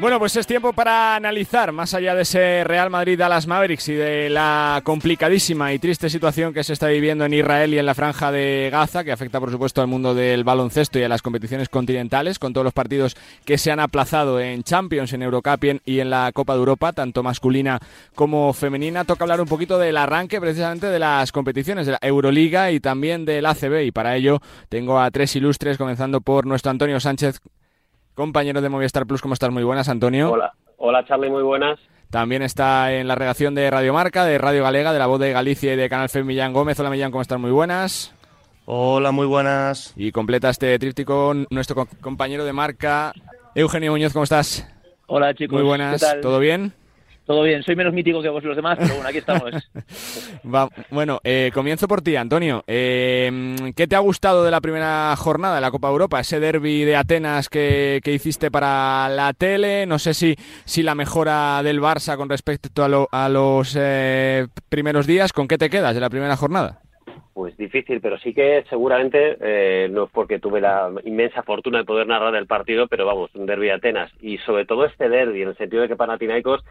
[0.00, 4.30] Bueno, pues es tiempo para analizar, más allá de ese Real Madrid-Dallas Mavericks y de
[4.30, 8.30] la complicadísima y triste situación que se está viviendo en Israel y en la franja
[8.30, 12.38] de Gaza, que afecta por supuesto al mundo del baloncesto y a las competiciones continentales,
[12.38, 16.30] con todos los partidos que se han aplazado en Champions, en Eurocup y en la
[16.32, 17.80] Copa de Europa, tanto masculina
[18.14, 19.04] como femenina.
[19.04, 23.24] Toca hablar un poquito del arranque precisamente de las competiciones de la Euroliga y también
[23.24, 27.40] del ACB, y para ello tengo a tres ilustres, comenzando por nuestro Antonio Sánchez
[28.18, 29.22] compañero de Movistar Plus.
[29.22, 29.50] ¿Cómo estás?
[29.50, 30.32] Muy buenas, Antonio.
[30.32, 31.78] Hola, hola Charlie, muy buenas.
[32.10, 35.30] También está en la redacción de Radio Marca, de Radio Galega, de La Voz de
[35.30, 36.80] Galicia y de Canal FEM Millán Gómez.
[36.80, 37.38] Hola Millán, ¿cómo estás?
[37.38, 38.12] Muy buenas.
[38.66, 39.94] Hola, muy buenas.
[39.96, 43.12] Y completa este tríptico nuestro compañero de marca,
[43.54, 44.68] Eugenio Muñoz, ¿cómo estás?
[45.06, 45.56] Hola chicos.
[45.56, 46.72] Muy buenas, ¿todo bien?
[47.28, 49.52] Todo bien, soy menos mítico que vos los demás, pero bueno, aquí estamos.
[50.90, 52.64] bueno, eh, comienzo por ti, Antonio.
[52.66, 56.20] Eh, ¿Qué te ha gustado de la primera jornada de la Copa Europa?
[56.20, 59.84] Ese derby de Atenas que, hiciste para la tele.
[59.84, 65.34] No sé si, si la mejora del Barça con respecto a, los eh, primeros días.
[65.34, 66.80] ¿Con qué te quedas de la primera jornada?
[67.34, 72.06] Pues difícil, pero sí que seguramente, no es porque tuve la inmensa fortuna de poder
[72.06, 74.10] narrar el partido, pero vamos, un derby de Atenas.
[74.22, 76.64] Y sobre todo este derby, en el sentido de que Panathinaikos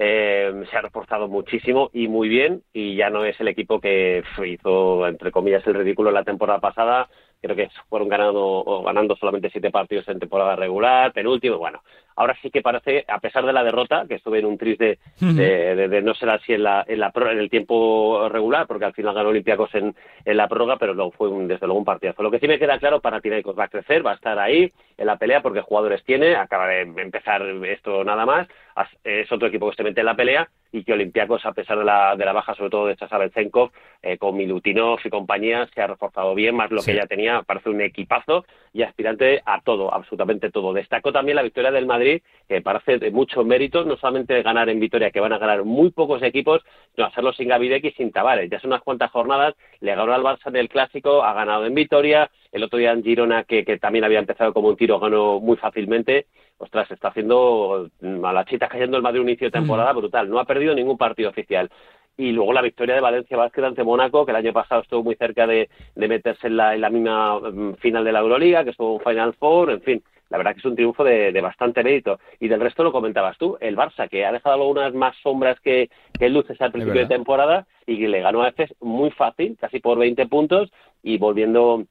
[0.00, 4.22] eh, se ha reforzado muchísimo y muy bien y ya no es el equipo que
[4.46, 7.08] hizo, entre comillas, el ridículo la temporada pasada.
[7.42, 11.58] Creo que fueron ganando, ganando solamente siete partidos en temporada regular, penúltimo.
[11.58, 11.82] Bueno,
[12.18, 14.98] ahora sí que parece, a pesar de la derrota, que estuve en un tris de,
[15.20, 19.14] de, no ser así en, la, en, la, en el tiempo regular, porque al final
[19.14, 22.24] ganó Olympiacos en, en la prórroga, pero luego fue un, desde luego un partidazo.
[22.24, 24.70] Lo que sí me queda claro, para Panathinaikos va a crecer, va a estar ahí
[24.96, 28.48] en la pelea, porque jugadores tiene, acaba de empezar esto nada más,
[29.04, 31.84] es otro equipo que se mete en la pelea, y que Olympiacos, a pesar de
[31.84, 33.70] la, de la baja, sobre todo de Chasavelzenkov,
[34.02, 37.70] eh, con Milutinov y compañía, se ha reforzado bien, más lo que ya tenía, parece
[37.70, 40.72] un equipazo y aspirante a todo, absolutamente todo.
[40.72, 42.07] Destacó también la victoria del Madrid,
[42.48, 45.90] que parece de muchos méritos, no solamente ganar en Vitoria, que van a ganar muy
[45.90, 46.62] pocos equipos,
[46.94, 48.50] sino hacerlo sin Gavidec y sin Tavares.
[48.50, 51.74] Ya son unas cuantas jornadas, le ganó al Barça en el Clásico, ha ganado en
[51.74, 55.40] Vitoria, el otro día en Girona, que, que también había empezado como un tiro, ganó
[55.40, 56.26] muy fácilmente,
[56.58, 60.28] ostras, está haciendo a la chita cayendo el Madrid un inicio de temporada brutal.
[60.28, 61.70] No ha perdido ningún partido oficial.
[62.16, 65.14] Y luego la victoria de Valencia Vázquez ante Mónaco, que el año pasado estuvo muy
[65.14, 68.94] cerca de, meterse en la, en la, misma mm, final de la Euroliga, que estuvo
[68.94, 70.02] un Final Four, en fin.
[70.30, 72.18] La verdad que es un triunfo de, bastante mérito.
[72.38, 75.88] Y del resto lo comentabas tú, el Barça, que ha dejado algunas más sombras que,
[76.18, 79.80] que luces al principio de temporada y que le ganó a veces muy fácil, casi
[79.80, 80.70] por 20 puntos,
[81.02, 81.84] y volviendo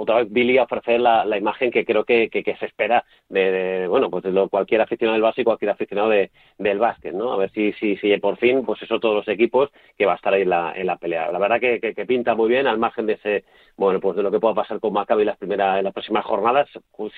[0.00, 4.22] otra vez Billy a ofrecer la, imagen que creo que, se espera de, bueno pues
[4.22, 7.50] de lo, cualquier aficionado del básquet y cualquier aficionado de, del básquet no a ver
[7.50, 10.42] si, si, si por fin pues eso todos los equipos que va a estar ahí
[10.42, 11.32] en la, en la pelea.
[11.32, 13.44] La verdad que, que, pinta muy bien al margen de ese
[13.76, 16.68] bueno pues de lo que pueda pasar con Maccabi las primeras en las próximas jornadas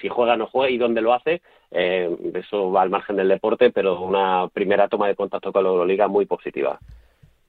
[0.01, 3.29] si juega o no juega y dónde lo hace eh, eso va al margen del
[3.29, 6.81] deporte pero una primera toma de contacto con la Euroliga muy positiva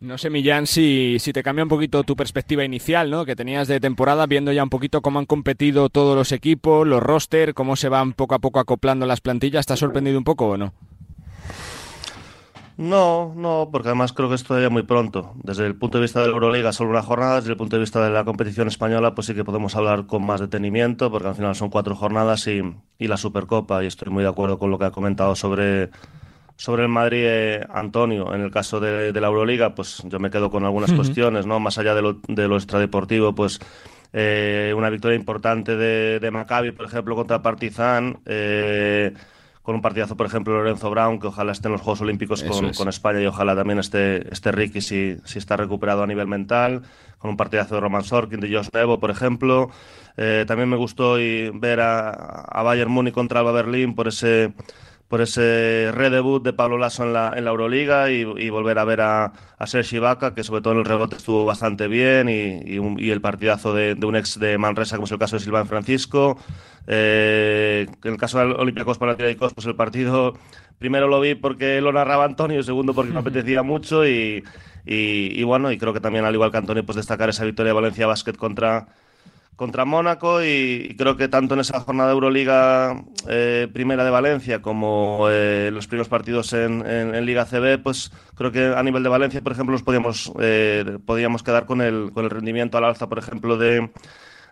[0.02, 3.24] no sé, Millán, si, si te cambia un poquito tu perspectiva inicial, ¿no?
[3.24, 7.04] Que tenías de temporada, viendo ya un poquito cómo han competido todos los equipos, los
[7.04, 9.68] roster, cómo se van poco a poco acoplando las plantillas.
[9.68, 10.74] ¿Te ha sorprendido un poco o no?
[12.78, 15.34] No, no, porque además creo que es todavía muy pronto.
[15.44, 17.36] Desde el punto de vista de la Euroliga, solo una jornada.
[17.36, 20.26] Desde el punto de vista de la competición española, pues sí que podemos hablar con
[20.26, 22.62] más detenimiento, porque al final son cuatro jornadas y,
[22.98, 23.84] y la Supercopa.
[23.84, 25.92] Y estoy muy de acuerdo con lo que ha comentado sobre
[26.62, 30.52] sobre el Madrid, eh, Antonio, en el caso de, la Euroliga, pues yo me quedo
[30.52, 31.60] con algunas cuestiones, ¿no?
[31.60, 33.60] Más allá de lo, de lo extradeportivo, pues
[34.14, 39.12] eh, una victoria importante de, de, Maccabi, por ejemplo, contra Partizan, eh,
[39.64, 42.88] con un partidazo, por ejemplo, Lorenzo Brown, que ojalá esté en los Juegos Olímpicos con,
[42.88, 46.84] España y ojalá también esté, esté Ricky si, si está recuperado a nivel mental,
[47.18, 49.72] con un partidazo de Roman Sorkin, de Josh Nevo, por ejemplo.
[50.46, 54.54] también me gustó ver a, a Bayern Múnich contra Alba Berlín por ese
[55.12, 59.02] por ese redebut de Pablo Lasso en la, en la Euroliga y, volver a ver
[59.02, 63.20] a, a Sergi Ibaka, que sobre todo en el rebote estuvo bastante bien, y, el
[63.20, 66.38] partidazo de, un ex de Manresa, como es el caso de Silván Francisco.
[66.88, 70.34] Eh, en el caso de Olympiacos Panathinaikos, pues el partido
[70.80, 74.46] primero lo vi porque lo narraba Antonio, segundo porque me apetecía mucho y,
[74.86, 77.76] y, bueno, y creo que también al igual que Antonio, pues destacar esa victoria de
[77.82, 78.88] Valencia Basket contra
[79.56, 84.62] contra Mónaco y, creo que tanto en esa jornada de Euroliga eh, primera de Valencia
[84.62, 89.42] como eh, los primeros partidos en, Liga CB, pues creo que a nivel de Valencia,
[89.42, 93.20] por ejemplo, nos podíamos, eh, podíamos quedar con el, con el rendimiento al alza, por
[93.20, 93.92] ejemplo, de,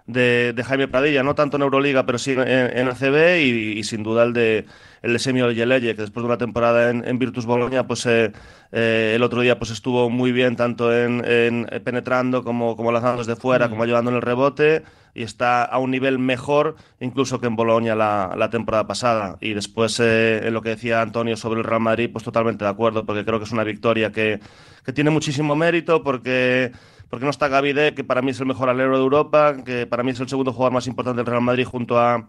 [0.05, 4.03] de, Jaime Pradilla, no tanto en Euroliga, pero sí en, en ACB y, y, sin
[4.03, 4.65] duda el de
[5.01, 8.31] el de Semio Yeleye, que después de una temporada en, en Virtus Bologna, pues eh,
[8.71, 13.23] eh, el otro día pues estuvo muy bien tanto en, en penetrando como, como lanzando
[13.23, 13.69] desde fuera, mm.
[13.69, 14.83] como ayudando en el rebote
[15.13, 19.37] y está a un nivel mejor incluso que en Bolonia la, la temporada pasada.
[19.41, 22.71] Y después, eh, en lo que decía Antonio sobre el Real Madrid, pues totalmente de
[22.71, 24.39] acuerdo, porque creo que es una victoria que,
[24.85, 26.71] que tiene muchísimo mérito, porque
[27.09, 30.03] porque no está Gavide, que para mí es el mejor alero de Europa, que para
[30.03, 32.27] mí es el segundo jugador más importante del Real Madrid junto a,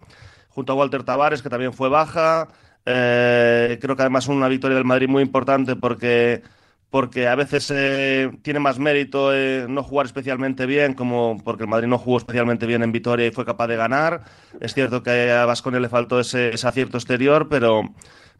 [0.50, 2.48] junto a Walter Tavares, que también fue baja.
[2.86, 6.42] Eh, creo que además una victoria del Madrid muy importante porque,
[6.90, 11.68] porque a veces eh, tiene más mérito eh, no jugar especialmente bien, como porque el
[11.68, 14.24] Madrid no jugó especialmente bien en Vitoria y fue capaz de ganar.
[14.60, 17.84] Es cierto que a Vasconia le faltó ese, ese acierto exterior, pero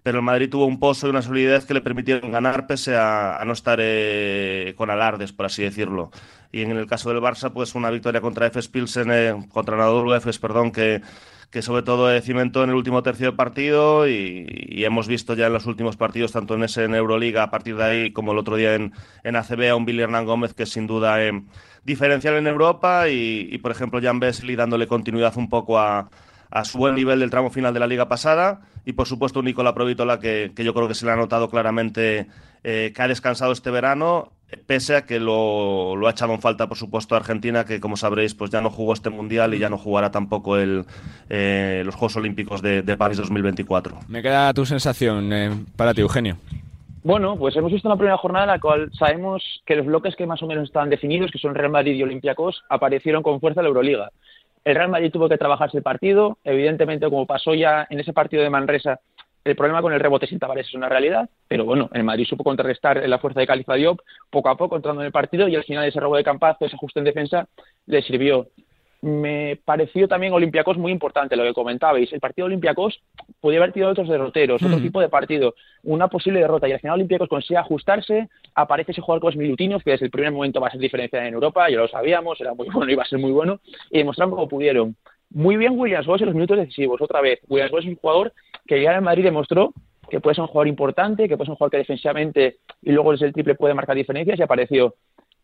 [0.03, 3.37] pero el Madrid tuvo un pozo y una solidez que le permitieron ganar pese a,
[3.37, 6.11] a no estar eh, con alardes, por así decirlo.
[6.53, 10.15] Y en el caso del Barça, pues una victoria contra Efes Pilsen, eh, contra Anadolu
[10.15, 11.03] Efes, perdón, que,
[11.51, 15.53] que sobre todo cimentó en el último tercio de partido y, hemos visto ya en
[15.53, 18.57] los últimos partidos, tanto en ese en Euroliga, a partir de ahí, como el otro
[18.57, 18.93] día en,
[19.25, 21.43] en ACB, a un Billy Hernán Gómez que sin duda eh,
[21.85, 26.09] diferencial en Europa y, y, por ejemplo, Jan Besley dándole continuidad un poco a
[26.51, 29.45] a su buen nivel del tramo final de la liga pasada y por supuesto un
[29.47, 32.27] Nicola Provítola que, que yo creo que se le ha notado claramente
[32.65, 34.33] eh, que ha descansado este verano
[34.67, 38.35] pese a que lo, lo, ha echado en falta por supuesto Argentina que como sabréis
[38.35, 40.85] pues ya no jugó este mundial y ya no jugará tampoco el,
[41.29, 46.01] eh, los Juegos Olímpicos de, de, París 2024 me queda tu sensación eh, para ti
[46.01, 46.37] Eugenio
[47.03, 50.27] bueno, pues hemos visto una primera jornada en la cual sabemos que los bloques que
[50.27, 53.65] más o menos estaban definidos, que son Real Madrid y Olympiacos, aparecieron con fuerza en
[53.65, 54.11] la Euroliga.
[54.65, 56.37] El Real Madrid tuvo que trabajarse el partido.
[56.45, 59.01] Evidentemente, como pasó ya en ese partido de Manresa,
[59.45, 62.45] el problema con el rebote sin Tavares es una realidad, pero bueno, el Madrid supo
[62.45, 64.01] contrarrestar la fuerza de Califa Diop
[64.31, 66.77] poco a poco entrando en el partido y al final ese robo de campazo, ese
[66.77, 67.49] ajuste en defensa,
[67.87, 68.49] le sirvió
[69.03, 72.13] me pareció también Olympiacos muy importante lo que comentabais.
[72.13, 73.01] El partido de Olympiacos
[73.41, 74.83] podía haber tenido otros derroteros, otro mm.
[74.83, 79.23] tipo de partido, una posible derrota y al final Olympiacos consigue ajustarse, aparece ese jugador
[79.23, 81.89] como Milutinov, que desde el primer momento va a ser diferencia en Europa, ya lo
[81.89, 84.97] sabíamos, era muy bueno, iba a ser muy bueno, y demostraron cómo pudieron.
[85.31, 87.39] Muy bien Williams Goss en los minutos decisivos, otra vez.
[87.49, 88.33] Williams Goss es un jugador
[88.71, 89.73] que ya en Madrid demostró
[90.09, 93.11] que puede ser un jugador importante, que puede ser un jugador que defensivamente y luego
[93.11, 94.95] desde el triple puede marcar diferencias y apareció.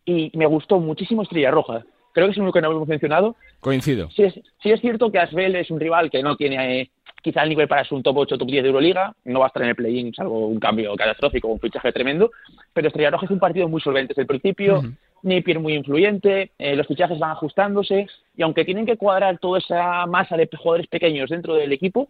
[0.04, 3.36] Y me gustó muchísimo Estrella Roja creo que es uno que no hemos mencionado.
[3.60, 4.08] Coincido.
[4.10, 7.42] Sí es, sí es cierto que Asbel es un rival que no tiene eh, quizá
[7.42, 9.62] el nivel para ser un top 8 top 10 de Euroliga, no va a estar
[9.62, 12.30] en el play-in, salvo un cambio catastrófico, un fichaje tremendo,
[12.72, 14.96] pero Estrella Roja es un partido muy solvente desde el principio, uh -huh.
[15.24, 20.06] Napier muy influyente, eh, los fichajes van ajustándose, y aunque tienen que cuadrar toda esa
[20.06, 22.08] masa de jugadores pequeños dentro del equipo,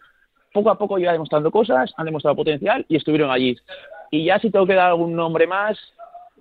[0.56, 3.56] poco a poco iba demostrando cosas, han demostrado potencial y estuvieron allí.
[4.10, 5.78] Y ya si tengo que dar algún nombre más,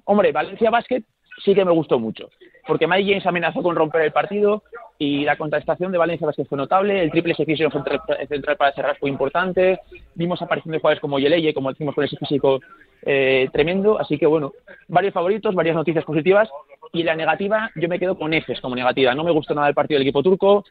[0.06, 1.04] hombre, Valencia Basket
[1.43, 2.30] sí que me gustó mucho
[2.67, 4.63] porque Mike James amenazó con romper el partido
[4.97, 8.97] y la contestación de Valencia que fue notable, el triple ejercicio central, central para cerrar
[8.97, 9.80] fue importante,
[10.15, 12.60] vimos aparición de jugadores como Yeleye, como decimos con ese físico
[13.04, 14.54] eh, tremendo, así que bueno,
[14.88, 16.49] varios favoritos, varias noticias positivas
[16.93, 19.75] y la negativa, yo me quedo con Efes como negativa, no me gustó nada el
[19.75, 20.63] partido del equipo turco,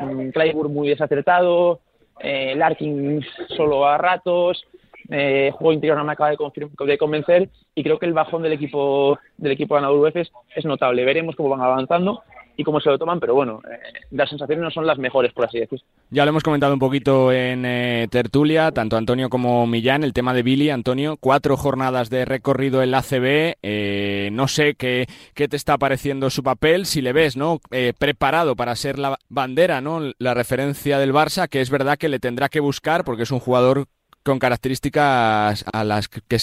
[0.00, 1.80] mmm, Clyburn muy desacertado,
[2.20, 3.24] eh, Larkin
[3.56, 4.66] solo a ratos,
[5.10, 9.18] eh, juego interior no me acaba de, convencer y creo que el bajón del equipo
[9.38, 11.04] del equipo de Anadolu Efes es notable.
[11.04, 12.22] Veremos cómo van avanzando
[12.58, 13.78] y cómo se lo toman, pero bueno, eh,
[14.10, 15.80] las sensaciones no son las mejores, por así decir.
[16.10, 20.34] Ya lo hemos comentado un poquito en eh, tertulia, tanto Antonio como Millán, el tema
[20.34, 25.46] de Billy, Antonio, cuatro jornadas de recorrido en la ACB, eh, no sé qué, qué
[25.46, 27.60] te está pareciendo su papel, si le ves, ¿no?
[27.70, 30.00] Eh, preparado para ser la bandera, ¿no?
[30.18, 33.38] La referencia del Barça, que es verdad que le tendrá que buscar porque es un
[33.38, 33.84] jugador
[34.24, 36.38] con características a las que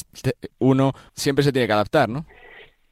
[0.60, 2.26] uno siempre se tiene que adaptar, ¿no?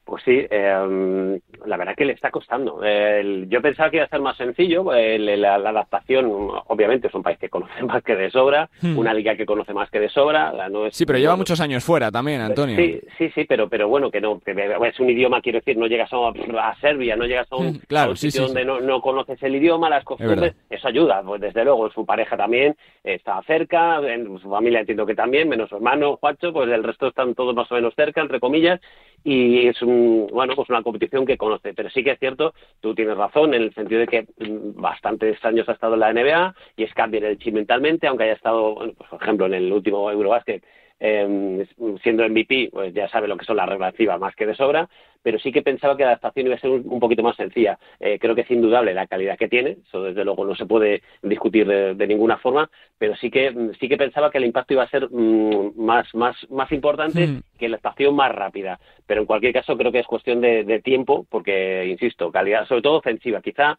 [0.06, 2.84] Pues sí, eh, la verdad que le está costando.
[2.84, 4.94] El, yo pensaba que iba a ser más sencillo.
[4.94, 6.30] El, la, la, adaptación,
[6.68, 8.98] obviamente, es un país que conoce más que de sobra, hmm.
[8.98, 10.52] una liga que conoce más que de sobra.
[10.70, 12.76] No es, sí, pero lleva muchos años fuera también, Antonio.
[12.76, 15.88] Sí, sí, sí, pero, pero bueno, que no, que es un idioma, quiero decir, no
[15.88, 16.18] llegas a,
[16.70, 19.02] a Serbia, no llegas a un, claro, a un sí, sitio sí, donde no, no,
[19.02, 21.24] conoces el idioma, las costumbres, eso ayuda.
[21.24, 25.70] Pues desde luego, su pareja también está cerca, en su familia entiendo que también, menos
[25.70, 28.82] su hermano, Juancho, pues el resto están todos más o menos cerca, entre comillas,
[29.24, 31.74] y es un, bueno, pues una competición que conoce.
[31.74, 34.28] Pero sí que es cierto, tú tienes razón, en el sentido de que
[34.76, 38.34] bastantes años ha estado en la NBA y es cambiar el chip mentalmente, aunque haya
[38.34, 40.64] estado, pues, por ejemplo, en el último Eurobasket
[41.06, 41.68] eh,
[42.02, 44.88] siendo MVP, pues ya sabe lo que son las relativas más que de sobra,
[45.22, 47.78] pero sí que pensaba que la adaptación iba a ser un, un poquito más sencilla.
[48.00, 51.04] Eh, creo que es indudable la calidad que tiene, eso desde luego no se puede
[51.22, 54.84] discutir de, de ninguna forma, pero sí que sí que pensaba que el impacto iba
[54.84, 57.42] a ser mmm, más, más, más importante mm.
[57.60, 58.80] que la adaptación más rápida.
[59.06, 62.82] Pero en cualquier caso creo que es cuestión de, de tiempo, porque, insisto, calidad, sobre
[62.82, 63.42] todo ofensiva.
[63.42, 63.78] Quizá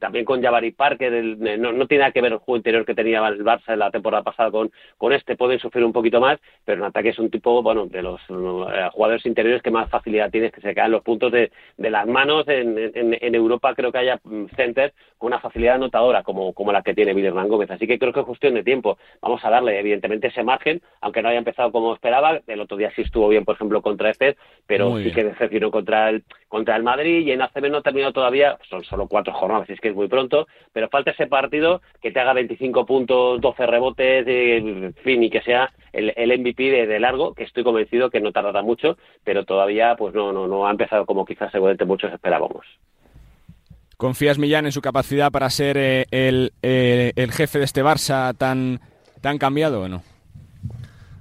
[0.00, 1.12] también con Jabari Parker,
[1.58, 3.90] no, no, tiene nada que ver el juego interior que tenía el Barça en la
[3.90, 7.30] temporada pasada con, con este, pueden sufrir un poquito más, pero en ataque es un
[7.30, 11.02] tipo, bueno, de los eh, jugadores interiores que más facilidad tienes que se caen los
[11.02, 12.46] puntos de, de las manos.
[12.48, 16.82] En, en, Europa creo que haya mm, center con una facilidad anotadora como, como la
[16.82, 18.98] que tiene Hernán Gómez, así que creo que es cuestión de tiempo.
[19.20, 22.92] Vamos a darle, evidentemente, ese margen, aunque no haya empezado como esperaba, el otro día
[22.94, 26.24] sí estuvo bien, por ejemplo, contra este, pero sí que decepcionó contra el,
[26.54, 29.80] contra el Madrid y en ACB no ha terminado todavía, son solo cuatro jornadas, es
[29.80, 34.24] que es muy pronto, pero falta ese partido que te haga 25 puntos, 12 rebotes,
[34.28, 38.30] en fin, y que sea el, el MVP de, largo, que estoy convencido que no
[38.30, 42.64] tardará mucho, pero todavía pues no, no, no ha empezado como quizás seguramente muchos esperábamos.
[43.96, 48.32] ¿Confías, Millán, en su capacidad para ser eh, el, eh, el, jefe de este Barça
[48.38, 48.78] tan,
[49.20, 50.04] tan cambiado o no?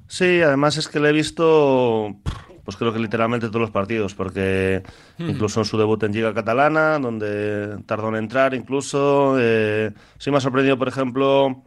[0.05, 2.17] Sí, además es que le he visto
[2.63, 4.83] pues creo que literalmente todos los partidos, porque
[5.17, 5.29] hmm.
[5.29, 9.35] incluso en su debut en Liga Catalana, donde tardó en entrar, incluso.
[9.39, 11.63] Eh, sí me ha sorprendido, por ejemplo,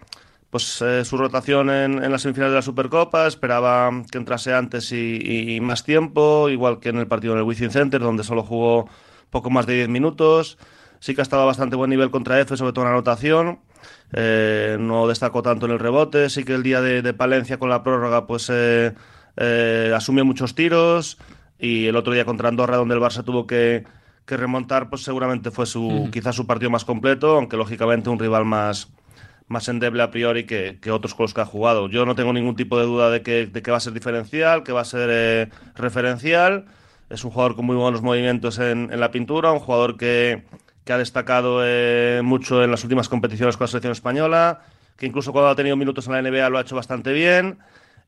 [0.51, 4.91] pues eh, su rotación en, en las semifinales de la Supercopa, esperaba que entrase antes
[4.93, 8.89] y, más tiempo, igual que en el partido en el Wizzing Center, donde solo jugó
[9.31, 10.57] poco más de 10 minutos.
[10.99, 13.61] Sí que ha estado a bastante buen nivel contra F, sobre todo en la anotación.
[14.13, 16.31] Eh, no destacó tanto en el rebote.
[16.31, 18.95] Sí que el día de, de Palencia con la prórroga, pues eh,
[19.37, 21.19] eh, asumió muchos tiros
[21.59, 23.85] y el otro día contra Andorra, donde el Barça tuvo que,
[24.27, 28.89] remontar, pues seguramente fue su, quizás su partido más completo, aunque lógicamente un rival más,
[29.49, 31.89] más endeble a priori que, otros con los que ha jugado.
[31.89, 34.65] Yo no tengo ningún tipo de duda de que, de que va a ser diferencial,
[34.65, 36.67] que va a ser eh, referencial.
[37.09, 40.43] Es un jugador con muy buenos movimientos en, la pintura, un jugador que,
[40.89, 44.61] ha destacado eh, mucho en las últimas competiciones con la selección española,
[44.97, 47.59] que incluso cuando ha tenido minutos en la NBA lo ha hecho bastante bien.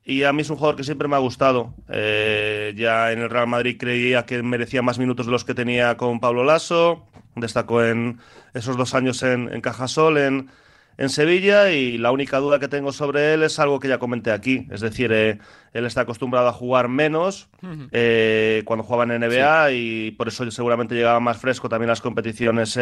[0.09, 1.75] Y a mí es un jugador que siempre me ha gustado.
[1.91, 5.99] Eh, ya en el Real Madrid creía que merecía más minutos de los que tenía
[5.99, 7.05] con Pablo Lasso.
[7.37, 8.19] Destacó en
[8.55, 10.49] esos dos años en, en Cajasol, en,
[10.97, 14.33] en Sevilla y la única duda que tengo sobre él es algo que ya comenté
[14.33, 14.67] aquí.
[14.71, 15.41] Es decir, eh,
[15.75, 17.51] él está acostumbrado a jugar menos
[17.93, 22.79] eh, cuando jugaba en NBA y por eso seguramente llegaba más fresco también las competiciones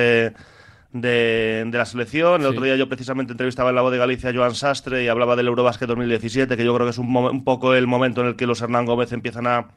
[0.93, 2.41] de, la selección.
[2.41, 5.09] El otro día yo precisamente entrevistaba en la voz de Galicia a Joan Sastre y
[5.09, 8.29] hablaba del Eurobasket 2017, que yo creo que es un, un poco el momento en
[8.29, 9.69] el que los Hernán Gómez empiezan a,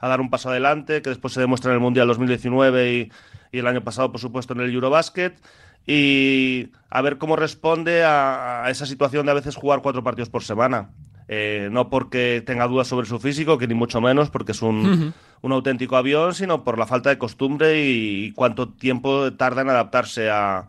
[0.00, 3.12] dar un paso adelante, que después se demuestra en el Mundial 2019 y,
[3.52, 5.40] y el año pasado, por supuesto, en el Eurobasket.
[5.86, 10.42] Y a ver cómo responde a esa situación de a veces jugar cuatro partidos por
[10.42, 10.90] semana.
[11.32, 15.14] Eh, no porque tenga dudas sobre su físico, que ni mucho menos, porque es un,
[15.44, 20.66] auténtico avión, sino por la falta de costumbre y, cuánto tiempo tarda en adaptarse a,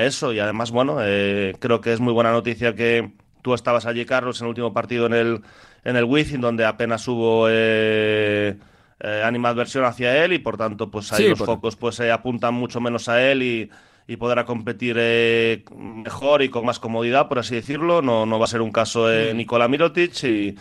[0.00, 0.32] eso.
[0.32, 4.40] Y además, bueno, eh, creo que es muy buena noticia que tú estabas allí, Carlos,
[4.40, 5.42] en el último partido en el,
[5.84, 7.48] en el Wizzing, donde apenas hubo...
[7.50, 8.56] Eh,
[9.02, 12.82] eh animadversión hacia él y por tanto pues ahí los focos pues se apuntan mucho
[12.82, 13.70] menos a él y,
[14.10, 18.02] y podrá competir eh, mejor y con más comodidad, por así decirlo.
[18.02, 20.56] No, no va a ser un caso de Nikola Mirotic y,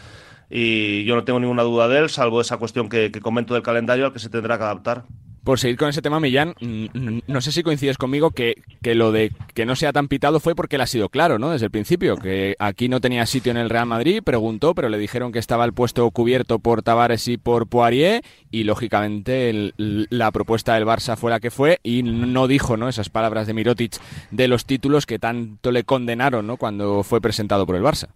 [0.52, 3.64] y, yo no tengo ninguna duda de él, salvo esa cuestión que, que comento del
[3.64, 5.06] calendario al que se tendrá que adaptar.
[5.44, 9.32] Por seguir con ese tema, Millán, no sé si coincides conmigo que, que, lo de
[9.54, 11.52] que no sea tan pitado fue porque él ha sido claro, ¿no?
[11.52, 14.98] Desde el principio, que aquí no tenía sitio en el Real Madrid, preguntó, pero le
[14.98, 20.76] dijeron que estaba el puesto cubierto por Tavares y por Poirier, y lógicamente la propuesta
[20.76, 22.90] del Barça fue la que fue, y no dijo, ¿no?
[22.90, 23.98] Esas palabras de Mirotic
[24.32, 26.58] de los títulos que tanto le condenaron, ¿no?
[26.58, 28.10] Cuando fue presentado por el Barça.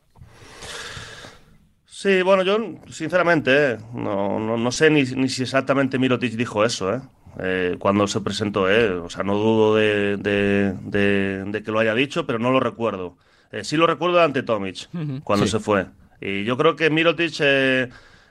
[2.03, 2.57] Sí, bueno, yo
[2.89, 6.99] sinceramente eh, no, no, sé ni, ni, si exactamente Mirotic dijo eso, ¿eh?
[7.39, 8.69] Eh, cuando se presentó.
[8.69, 8.89] ¿eh?
[8.89, 13.15] O sea, no dudo de, de, que lo haya dicho, pero no lo recuerdo.
[13.61, 14.89] Sí lo recuerdo ante Tomic,
[15.23, 15.85] cuando se fue.
[16.19, 17.39] Y yo creo que Mirotic...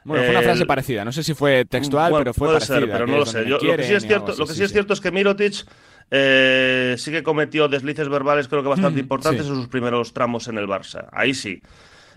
[0.05, 1.07] bueno, fue una frase parecida.
[1.07, 2.81] No sé si fue textual, pero fue parecida.
[2.81, 3.47] pero no lo sé.
[3.47, 7.23] lo que sí es cierto, lo que sí, es cierto es que Mirotic sí que
[7.25, 11.09] cometió deslices verbales, creo que bastante importantes en sus primeros tramos en el Barça.
[11.11, 11.63] Ahí sí.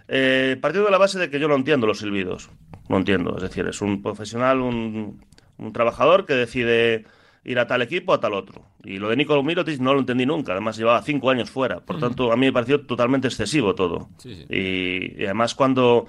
[0.08, 2.50] Partiendo de la base de que yo no entiendo los silbidos.
[2.90, 3.36] No entiendo.
[3.36, 5.22] Es decir, es un profesional, un,
[5.58, 7.06] un trabajador que decide
[7.46, 8.64] ir a tal equipo o a tal otro.
[8.84, 12.00] Y lo de Nicolo Mirotic no lo entendí nunca, además llevaba cinco años fuera, por
[12.00, 14.10] tanto a mí me pareció totalmente excesivo todo.
[14.50, 16.08] Y, además cuando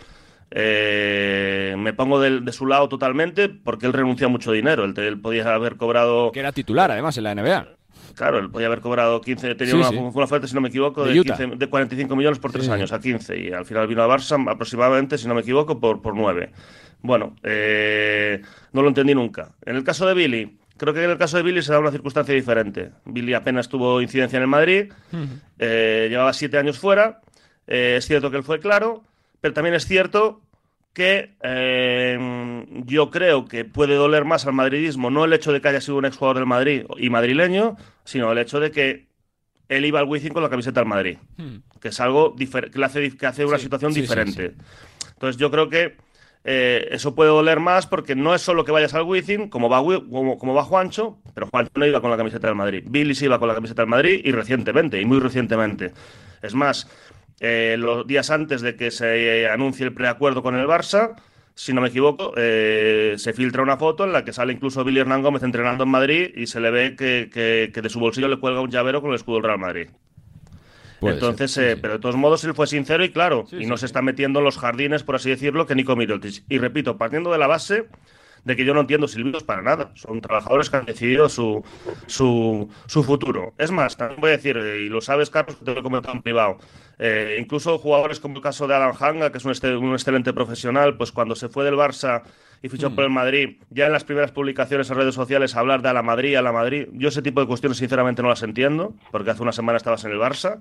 [0.51, 5.55] eh, me pongo de, su lado totalmente, porque él renuncia a mucho dinero, él, podía
[5.55, 6.33] haber cobrado...
[6.33, 7.69] Que era titular además en la NBA.
[8.17, 11.23] Claro, él podía haber obrado 15, tenía una, oferta, si no me equivoco, de,
[11.57, 15.19] de 45 millones por tres años a 15 y al final vino a Barça aproximadamente,
[15.19, 16.51] si no me equivoco, por, por 9.
[17.03, 18.41] Bueno, eh,
[18.73, 19.53] no lo entendí nunca.
[19.67, 21.91] En el caso de Billy, creo que en el caso de Billy se da una
[21.91, 22.91] circunstancia diferente.
[23.05, 24.93] Billy apenas tuvo incidencia en el Madrid,
[25.59, 27.21] eh, llevaba siete años fuera.
[27.67, 29.03] Eh, es cierto que él fue claro,
[29.43, 30.41] pero también es cierto
[30.97, 31.37] que
[32.87, 35.99] yo creo que puede doler más al madridismo no el hecho de que haya sido
[35.99, 39.07] un exjugador del Madrid y madrileño, sino el hecho de que
[39.69, 41.57] él iba al Wizzing con la camiseta del Madrid, hmm.
[41.83, 42.49] que es algo que,
[42.83, 44.55] hace, que hace una situación diferente.
[45.13, 45.99] Entonces yo creo que
[46.45, 49.81] eh, eso puede doler más porque no es solo que vayas al Wizzing, como va,
[49.83, 52.83] como, como va Juancho, pero Juancho no iba con la camiseta del Madrid.
[52.87, 55.93] Billy sí iba con la camiseta del Madrid y recientemente, y muy recientemente.
[56.41, 56.89] Es más,
[57.41, 61.17] eh, los días antes de que se anuncie el preacuerdo con el Barça,
[61.57, 65.01] si no me equivoco, eh, se filtra una foto en la que sale incluso Billy
[65.01, 68.61] Hernán Gómez entrenando en Madrid y se le ve que, de su bolsillo le cuelga
[68.61, 69.89] un llavero con el escudo del Real Madrid.
[71.01, 74.03] Entonces, eh, pero de todos modos él fue sincero y claro, y no se está
[74.03, 76.43] metiendo en los jardines, por así decirlo, que Nico Mirotic.
[76.51, 77.87] Y repito, partiendo de la base
[78.47, 79.91] de que yo no entiendo silbidos para nada.
[79.95, 81.65] Son trabajadores que han decidido su,
[82.07, 83.55] su, su futuro.
[83.59, 85.83] Es más, también voy a decir, eh, y lo sabes, Carlos, que te lo he
[85.83, 86.59] comentado en privado,
[87.01, 90.97] eh, incluso jugadores como el caso de Alan Hanga, que es un, un, excelente profesional,
[90.97, 92.23] pues cuando se fue del Barça
[92.67, 95.89] y fichó por el Madrid, ya en las primeras publicaciones en redes sociales hablar de
[95.89, 98.93] a la Madrid, a la Madrid, yo ese tipo de cuestiones sinceramente no las entiendo,
[99.13, 100.59] porque hace una semana estabas en el Barça.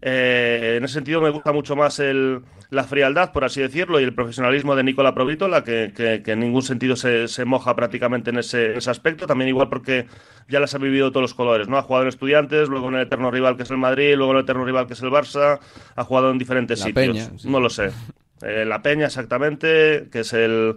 [0.00, 2.40] Eh, en ese sentido me gusta mucho más el,
[2.70, 6.62] la frialdad, por así decirlo, y el profesionalismo de Nicola Provítola, que, que, en ningún
[6.62, 10.06] sentido se, se moja prácticamente en ese, ese, aspecto, también igual porque
[10.48, 11.76] ya las ha vivido todos los colores, ¿no?
[11.76, 14.38] Ha jugado en estudiantes, luego en el eterno rival que es el Madrid, luego en
[14.38, 15.58] el eterno rival que es el Barça,
[15.94, 17.44] ha jugado en diferentes sitios.
[17.44, 17.90] No lo sé.
[18.42, 20.76] Eh, la Peña, exactamente, que es el,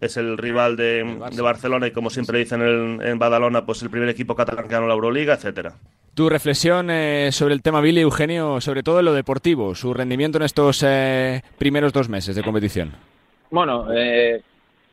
[0.00, 1.02] es el rival de,
[1.42, 4.94] Barcelona y como siempre dicen en, Badalona, pues el primer equipo catalán que ganó la
[4.94, 5.74] Euroliga, etcétera.
[6.14, 10.38] Tu reflexión eh, sobre el tema Billy Eugenio, sobre todo en lo deportivo, su rendimiento
[10.38, 12.92] en estos eh, primeros dos meses de competición.
[13.50, 13.86] Bueno,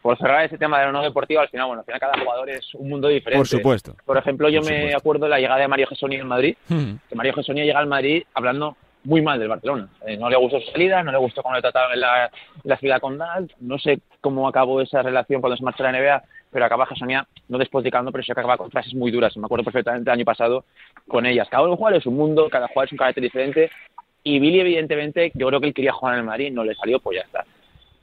[0.03, 2.49] por cerrar ese tema de lo no deportivo, al final, bueno, al final cada jugador
[2.49, 3.39] es un mundo diferente.
[3.39, 3.95] Por supuesto.
[4.05, 7.33] Por ejemplo, yo me acuerdo de la llegada de Mario Gesoni en Madrid, que Mario
[7.33, 9.87] Gesoni llega al Madrid hablando muy mal del Barcelona.
[10.05, 12.31] Eh, no le gustó su salida, no le gustó cómo le trataron en la,
[12.63, 13.51] la ciudad condal.
[13.59, 17.27] No sé cómo acabó esa relación cuando se marchó a la NBA, pero acaba Jasonia
[17.49, 19.35] no despoticando, pero sí acaba con frases muy duras.
[19.37, 20.65] Me acuerdo perfectamente el año pasado
[21.07, 21.49] con ellas.
[21.49, 23.69] Cada jugador es un mundo, cada jugador es un carácter diferente.
[24.23, 26.99] Y Billy, evidentemente, yo creo que él quería jugar en el Madrid, no le salió,
[26.99, 27.45] pues ya está.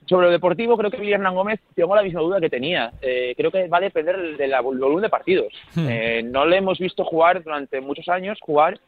[0.07, 2.93] Sobre lo deportivo, creo que Billy Hernán Gómez tengo la misma duda que tenía.
[3.01, 5.53] Eh, creo que va a depender del volumen de partidos.
[5.75, 5.87] Hmm.
[5.89, 8.79] Eh, no le hemos visto jugar durante muchos años, jugar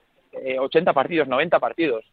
[0.59, 2.05] 80 eh, partidos, 90 partidos.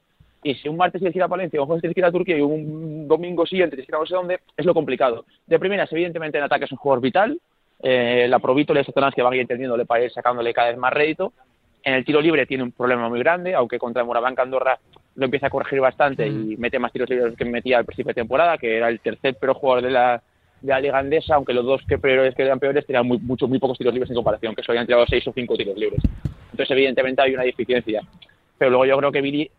[0.44, 2.12] Y si un martes tienes que ir a Palencia, un jueves tienes que ir a
[2.12, 5.26] Turquía y un domingo siguiente tienes que ir a no sé dónde, es lo complicado.
[5.46, 7.40] De primeras, evidentemente en ataque es un jugador vital.
[7.82, 10.78] Eh, la Provito y zonas que van a ir entendiéndole para ir sacándole cada vez
[10.78, 11.34] más rédito.
[11.84, 14.80] En el tiro libre tiene un problema muy grande, aunque contra Morabanca Andorra
[15.16, 18.22] lo empieza a corregir bastante y mete más tiros libres que metía al principio de
[18.22, 20.22] temporada, que era el tercer peor jugador de la,
[20.62, 23.48] de la liga andesa, aunque los dos que peores que eran peores tenían muy, mucho,
[23.48, 26.02] muy pocos tiros libres en comparación, que solo habían tirado seis o cinco tiros libres.
[26.52, 28.02] Entonces, evidentemente, hay una deficiencia.
[28.58, 29.50] Pero luego yo creo que Billy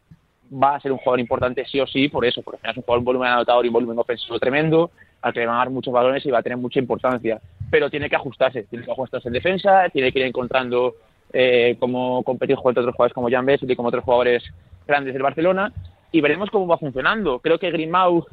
[0.52, 2.98] va a ser un jugador importante sí o sí por eso, porque es un jugador
[2.98, 4.90] un volumen anotador y un volumen ofensivo tremendo,
[5.22, 7.40] al que van a dar muchos balones y va a tener mucha importancia.
[7.70, 10.96] Pero tiene que ajustarse, tiene que ajustarse en defensa, tiene que ir encontrando
[11.32, 14.42] eh, cómo competir contra otros jugadores como Jan Bessel y como otros jugadores
[14.86, 15.72] grandes del Barcelona
[16.12, 17.38] y veremos cómo va funcionando.
[17.38, 18.26] Creo que Grimau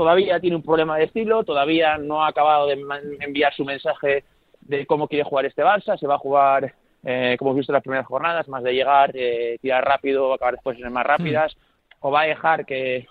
[0.00, 2.82] todavía tiene un problema de estilo, todavía no ha acabado de
[3.20, 4.24] enviar su mensaje
[4.62, 6.74] de cómo quiere jugar este Barça, se va a jugar
[7.04, 10.54] eh, como hemos visto en las primeras jornadas, más de llegar, eh, tirar rápido, acabar
[10.54, 11.54] después en más rápidas,
[12.00, 13.08] o va a dejar que,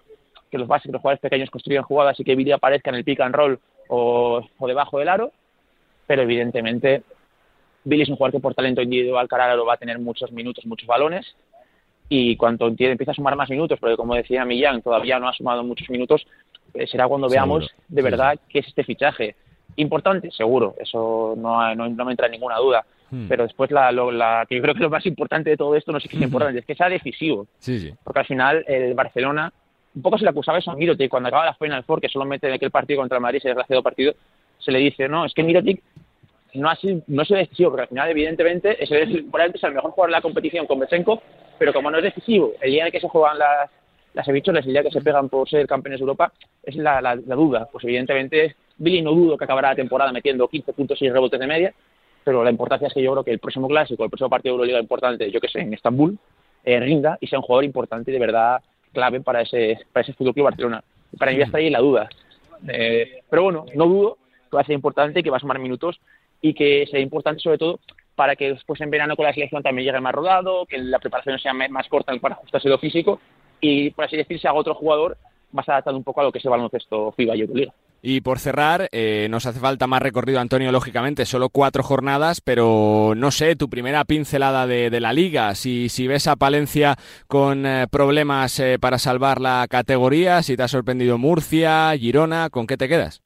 [0.51, 3.35] los básicos, los jugadores pequeños construyan jugadas y que Billy aparezca en el pick and
[3.35, 5.31] roll o, debajo del aro,
[6.07, 7.03] pero evidentemente
[7.83, 10.87] Billy es un jugador que por talento individual cara va a tener muchos minutos, muchos
[10.87, 11.35] balones,
[12.11, 15.63] y cuando empieza a sumar más minutos, porque como decía Millán, todavía no ha sumado
[15.63, 16.25] muchos minutos,
[16.87, 19.35] será cuando veamos de verdad qué es este fichaje.
[19.75, 23.27] Importante, seguro, eso no, no, no me entra en ninguna duda Hmm.
[23.27, 25.99] Pero después, la, la, que yo creo que lo más importante de todo esto, no
[25.99, 27.47] sé qué es importante, es que sea decisivo.
[27.59, 27.93] Sí, sí.
[28.03, 29.51] Porque al final, el Barcelona,
[29.95, 32.25] un poco se le acusaba eso a Mirotic, cuando acaba la Final Four, que solo
[32.25, 34.13] mete en aquel partido contra el Madrid, ese desgraciado partido,
[34.59, 35.81] se le dice, no, es que Mirotic
[36.53, 39.63] no ha sido, no ha sido decisivo, porque al final, evidentemente, es el, probablemente es
[39.63, 41.21] el mejor jugador de la competición con Besenko,
[41.57, 43.69] pero como no es decisivo, el día en el que se juegan las,
[44.13, 46.33] las el día que se pegan por ser campeones de Europa,
[46.63, 47.67] es la, la, la duda.
[47.71, 51.47] Pues evidentemente, Billy no dudo que acabará la temporada metiendo 15 puntos y rebotes de
[51.47, 51.73] media,
[52.23, 54.57] pero la importancia es que yo creo que el próximo clásico, el próximo partido de
[54.57, 56.17] Euroliga importante, yo que sé, en Estambul,
[56.63, 58.61] eh, rinda y sea un jugador importante y de verdad
[58.93, 60.83] clave para ese, para ese Fútbol Club Barcelona.
[61.17, 62.09] Para mí está ahí la duda.
[62.67, 64.17] Eh, pero bueno, no dudo
[64.49, 65.99] que va a ser importante, que va a sumar minutos
[66.41, 67.79] y que sea importante sobre todo
[68.15, 71.39] para que después en verano con la selección también llegue más rodado, que la preparación
[71.39, 73.21] sea más corta para ajustarse lo físico
[73.61, 75.17] y, por así decirse, haga otro jugador
[75.51, 77.73] más adaptado un poco a lo que es el baloncesto FIBA y Euroliga.
[78.01, 83.13] Y por cerrar, eh, nos hace falta más recorrido, Antonio, lógicamente, solo cuatro jornadas, pero
[83.15, 86.95] no sé, tu primera pincelada de, la liga, si, si ves a Palencia
[87.27, 92.67] con eh, problemas eh, para salvar la categoría, si te ha sorprendido Murcia, Girona, ¿con
[92.67, 93.21] qué te quedas?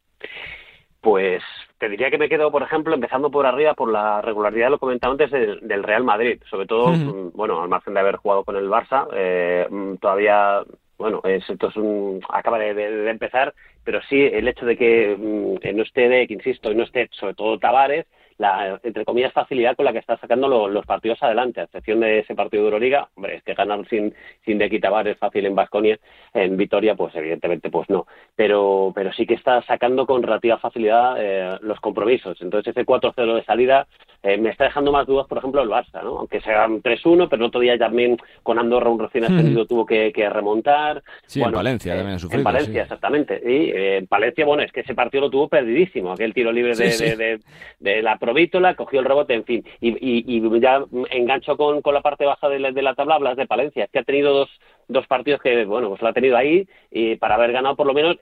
[1.02, 1.44] Pues
[1.84, 5.12] te diría que me quedo, por ejemplo, empezando por arriba, por la regularidad, lo comentaba
[5.12, 6.42] antes, del, Real Madrid.
[6.50, 10.64] Sobre todo, mm, bueno, al margen de haber jugado con el Barça, eh, mm, todavía
[10.98, 13.54] bueno, esto es un, acaba de, empezar,
[13.84, 17.34] pero sí el hecho de que mm, no esté de, que insisto, no esté sobre
[17.34, 18.06] todo Tavares,
[18.38, 22.20] la, entre comillas, facilidad con la que está sacando los partidos adelante, a excepción de
[22.20, 24.14] ese partido de Euroliga, hombre, es que ganar sin,
[24.46, 26.00] sin de Quitabar es fácil en Basconia,
[26.34, 28.06] en Vitoria, pues evidentemente pues no,
[28.36, 33.36] pero, pero sí que está sacando con relativa facilidad eh, los compromisos, entonces ese 4-0
[33.36, 33.88] de salida
[34.24, 36.20] eh, me está dejando más dudas, por ejemplo, el Barça, ¿no?
[36.20, 40.12] aunque sean 3-1, pero el otro día también con Andorra un recién ascendido tuvo que,
[40.32, 41.04] remontar.
[41.26, 43.42] Sí, en Valencia también En Valencia, exactamente.
[43.44, 46.74] Y eh, en Valencia, bueno, es que ese partido lo tuvo perdidísimo, aquel tiro libre
[46.74, 47.40] de, de,
[47.80, 52.02] de la Provítola, cogió el rebote, en fin, y, y, ya engancho con, con, la
[52.02, 54.50] parte baja de la, de la tabla, hablas de Palencia, que ha tenido dos,
[54.88, 57.94] dos partidos que, bueno, pues lo ha tenido ahí, y para haber ganado por lo
[57.94, 58.16] menos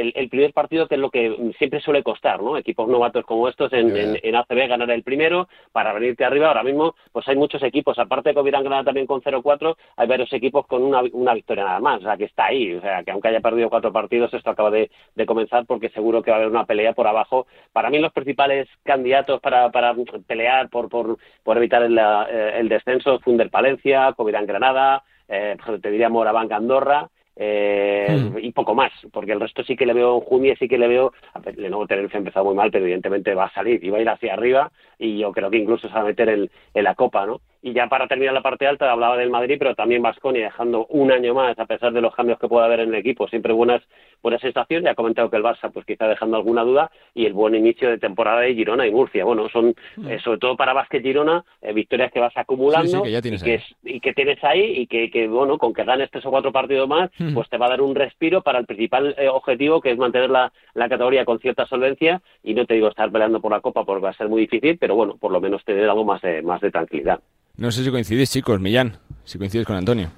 [0.00, 2.56] el, primer partido que es lo que siempre suele costar, ¿no?
[2.56, 6.48] Equipos novatos como estos en, en, ACB ganar el primero para venirte arriba.
[6.48, 10.06] Ahora mismo, pues hay muchos equipos, aparte de que hubieran ganado también con 0-4, hay
[10.06, 13.02] varios equipos con una, una, victoria nada más, o sea, que está ahí, o sea,
[13.02, 14.90] que aunque haya perdido cuatro partidos, esto acaba de,
[15.26, 17.46] comenzar porque seguro que va a haber una pelea por abajo.
[17.72, 19.94] Para mí los principales candidatos para, para
[20.26, 25.90] pelear por, por, por evitar el, eh, el descenso, Funder Palencia, Covirán Granada, eh, te
[25.90, 27.10] diría Moraván Andorra,
[27.40, 28.38] eh, hmm.
[28.40, 30.88] y poco más, porque el resto sí que le veo en Jumie, sí que le
[30.88, 31.12] veo,
[31.56, 34.08] Lenovo Tenerife ha empezado muy mal, pero evidentemente va a salir y va a ir
[34.08, 37.26] hacia arriba y yo creo que incluso se va a meter en, en la Copa,
[37.26, 37.40] ¿no?
[37.60, 41.10] Y ya para terminar la parte alta, hablaba del Madrid, pero también Vasconi dejando un
[41.10, 43.26] año más, a pesar de los cambios que pueda haber en el equipo.
[43.26, 43.82] Siempre buenas,
[44.22, 44.84] buenas sensaciones.
[44.84, 46.90] Ya ha comentado que el Barça, pues quizá dejando alguna duda.
[47.14, 49.24] Y el buen inicio de temporada de Girona y Murcia.
[49.24, 50.08] Bueno, son, mm.
[50.08, 54.00] eh, sobre todo para Vázquez Girona, eh, victorias que vas acumulando que y, que y,
[54.00, 57.10] que tienes ahí y que, que, bueno, con que ganes tres o cuatro partidos más,
[57.18, 57.34] mm.
[57.34, 60.30] pues te va a dar un respiro para el principal eh, objetivo, que es mantener
[60.30, 62.22] la, la categoría con cierta solvencia.
[62.44, 64.78] Y no te digo estar peleando por la Copa porque va a ser muy difícil,
[64.78, 67.18] pero bueno, por lo menos tener algo más de, más de tranquilidad.
[67.58, 70.10] No sé si coincidís, chicos, Millán, si coincides con Antonio.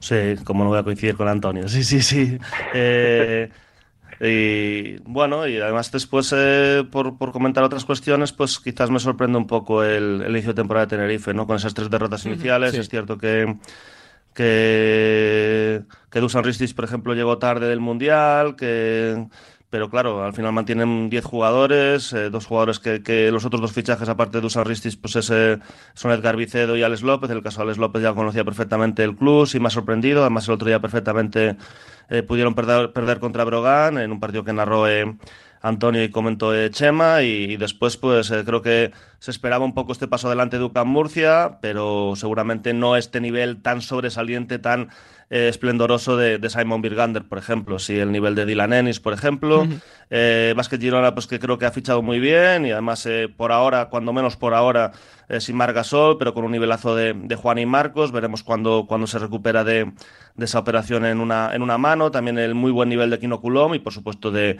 [0.00, 1.68] Sí, como no voy a coincidir con Antonio.
[1.68, 2.38] Sí, sí, sí.
[2.74, 3.48] Eh,
[4.20, 9.46] y bueno, y además después, eh, por, comentar otras cuestiones, pues quizás me sorprende un
[9.46, 11.46] poco el, inicio de temporada de Tenerife, ¿no?
[11.46, 12.74] Con esas tres derrotas iniciales.
[12.74, 13.56] Es cierto que,
[14.34, 19.28] que, que Dusan Ristis, por ejemplo, llegó tarde del Mundial, que
[19.72, 24.06] pero claro, al final mantienen 10 jugadores, eh, dos jugadores que, los otros dos fichajes,
[24.06, 25.60] aparte de Dusan Ristis, pues ese,
[25.94, 27.30] son Edgar Vicedo y Alex López.
[27.30, 30.20] En el caso de Alex López ya conocía perfectamente el club, y me ha sorprendido.
[30.20, 31.56] Además, el otro día perfectamente
[32.10, 35.16] eh, pudieron perder, perder contra Brogan en un partido que narró eh,
[35.62, 37.22] Antonio y comentó Chema.
[37.22, 41.58] Y, después, pues creo que se esperaba un poco este paso adelante de Ucam Murcia,
[41.62, 44.88] pero seguramente no este nivel tan sobresaliente, tan
[45.30, 49.62] eh, esplendoroso de, Simon Birgander, por ejemplo, sí, el nivel de Dylan Ennis, por ejemplo.
[49.62, 49.80] Uh
[50.78, 54.12] Girona, pues que creo que ha fichado muy bien y además eh, por ahora, cuando
[54.12, 54.92] menos por ahora,
[55.38, 58.12] sin Margasol, pero con un nivelazo de, Juan y Marcos.
[58.12, 59.90] Veremos cuando, cuando se recupera de,
[60.36, 62.10] esa operación en una, en una mano.
[62.10, 63.40] También el muy buen nivel de Kino
[63.72, 64.58] y, por supuesto, de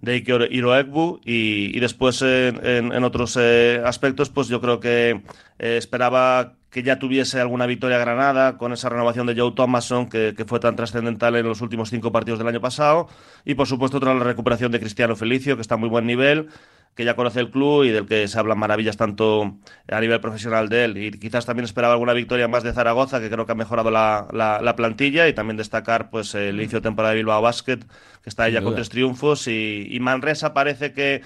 [0.00, 5.22] de Ike Iroegbu y, y, después en, otros aspectos pues yo creo que
[5.58, 10.60] esperaba que ya tuviese alguna victoria Granada con esa renovación de Joe Thomason que, fue
[10.60, 13.08] tan trascendental en los últimos cinco partidos del año pasado
[13.44, 16.48] y por supuesto tras la recuperación de Cristiano Felicio que está a muy buen nivel
[16.94, 19.56] que ya conoce el club y del que se hablan maravillas tanto
[19.88, 20.96] a nivel profesional de él.
[20.96, 24.74] Y quizás también esperaba alguna victoria más de Zaragoza que creo que ha mejorado la,
[24.76, 27.78] plantilla y también destacar pues el inicio de temporada de Bilbao Basket
[28.22, 31.22] que está ya con tres triunfos y, Manresa parece que,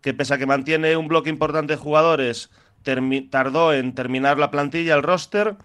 [0.00, 2.50] que pese a que mantiene un bloque importante de jugadores
[3.30, 5.56] tardó en terminar la plantilla, el roster,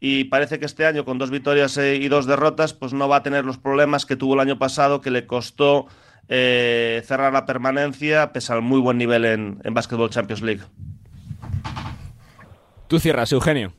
[0.00, 3.16] y parece que este año con dos victorias eh, y dos derrotas, pues no va
[3.16, 5.86] a tener los problemas que tuvo el año pasado, que le costó
[6.28, 10.62] eh, cerrar la permanencia, pese al muy buen nivel en, en Basketball Champions League.
[12.88, 13.72] Tú cierras, Eugenio.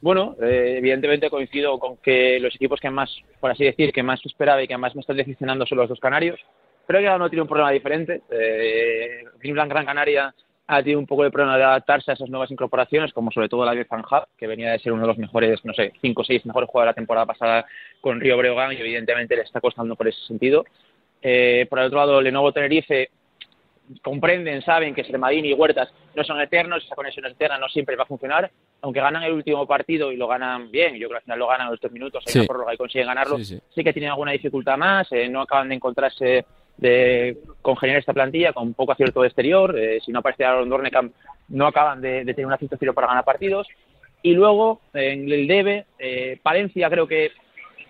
[0.00, 4.20] Bueno, eh, evidentemente coincido con que los equipos que más, por así decir, que más
[4.24, 6.40] esperaba y que más me están decepcionando son los dos canarios.
[6.88, 8.22] Creo que cada uno tiene un problema diferente.
[8.28, 10.34] Eh, Gran Canaria
[10.66, 13.64] ha tenido un poco de problema de adaptarse a esas nuevas incorporaciones, como sobre todo
[13.64, 16.24] la de Zanjab, que venía de ser uno de los mejores, no sé, cinco o
[16.24, 17.66] seis mejores jugadores de la temporada pasada
[18.00, 20.64] con Río Breogán y evidentemente le está costando por ese sentido.
[21.22, 23.10] Eh, por el otro lado, Lenovo Tenerife
[24.02, 27.96] comprenden, saben que Sermadini y Huertas no son eternos, esa conexión es eterna, no siempre
[27.96, 28.50] va a funcionar,
[28.80, 31.46] aunque ganan el último partido y lo ganan bien, yo creo que al final lo
[31.48, 34.76] ganan a los tres minutos, hay una y consiguen ganarlo, sí, que tienen alguna dificultad
[34.76, 36.44] más, eh, no acaban de encontrarse
[36.76, 39.78] de congeniar esta plantilla con poco acierto de exterior.
[39.78, 41.14] Eh, si no aparece Aaron Dornecamp,
[41.48, 43.68] no acaban de, tener un acierto exterior para ganar partidos.
[44.22, 47.30] Y luego, en el debe, eh, Palencia creo que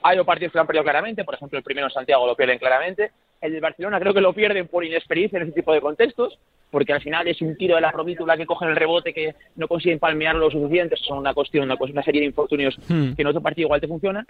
[0.02, 1.24] hay partidos que lo han perdido claramente.
[1.24, 3.10] Por ejemplo, el primero en Santiago lo pierden claramente.
[3.40, 6.38] El del Barcelona creo que lo pierden por inexperiencia en ese tipo de contextos,
[6.70, 9.66] porque al final es un tiro de la provítola que cogen el rebote que no
[9.66, 13.14] consiguen palmear lo suficiente, eso es una cuestión, una, una serie de infortunios Hmm.
[13.14, 14.26] que en otro partido igual te funcionan.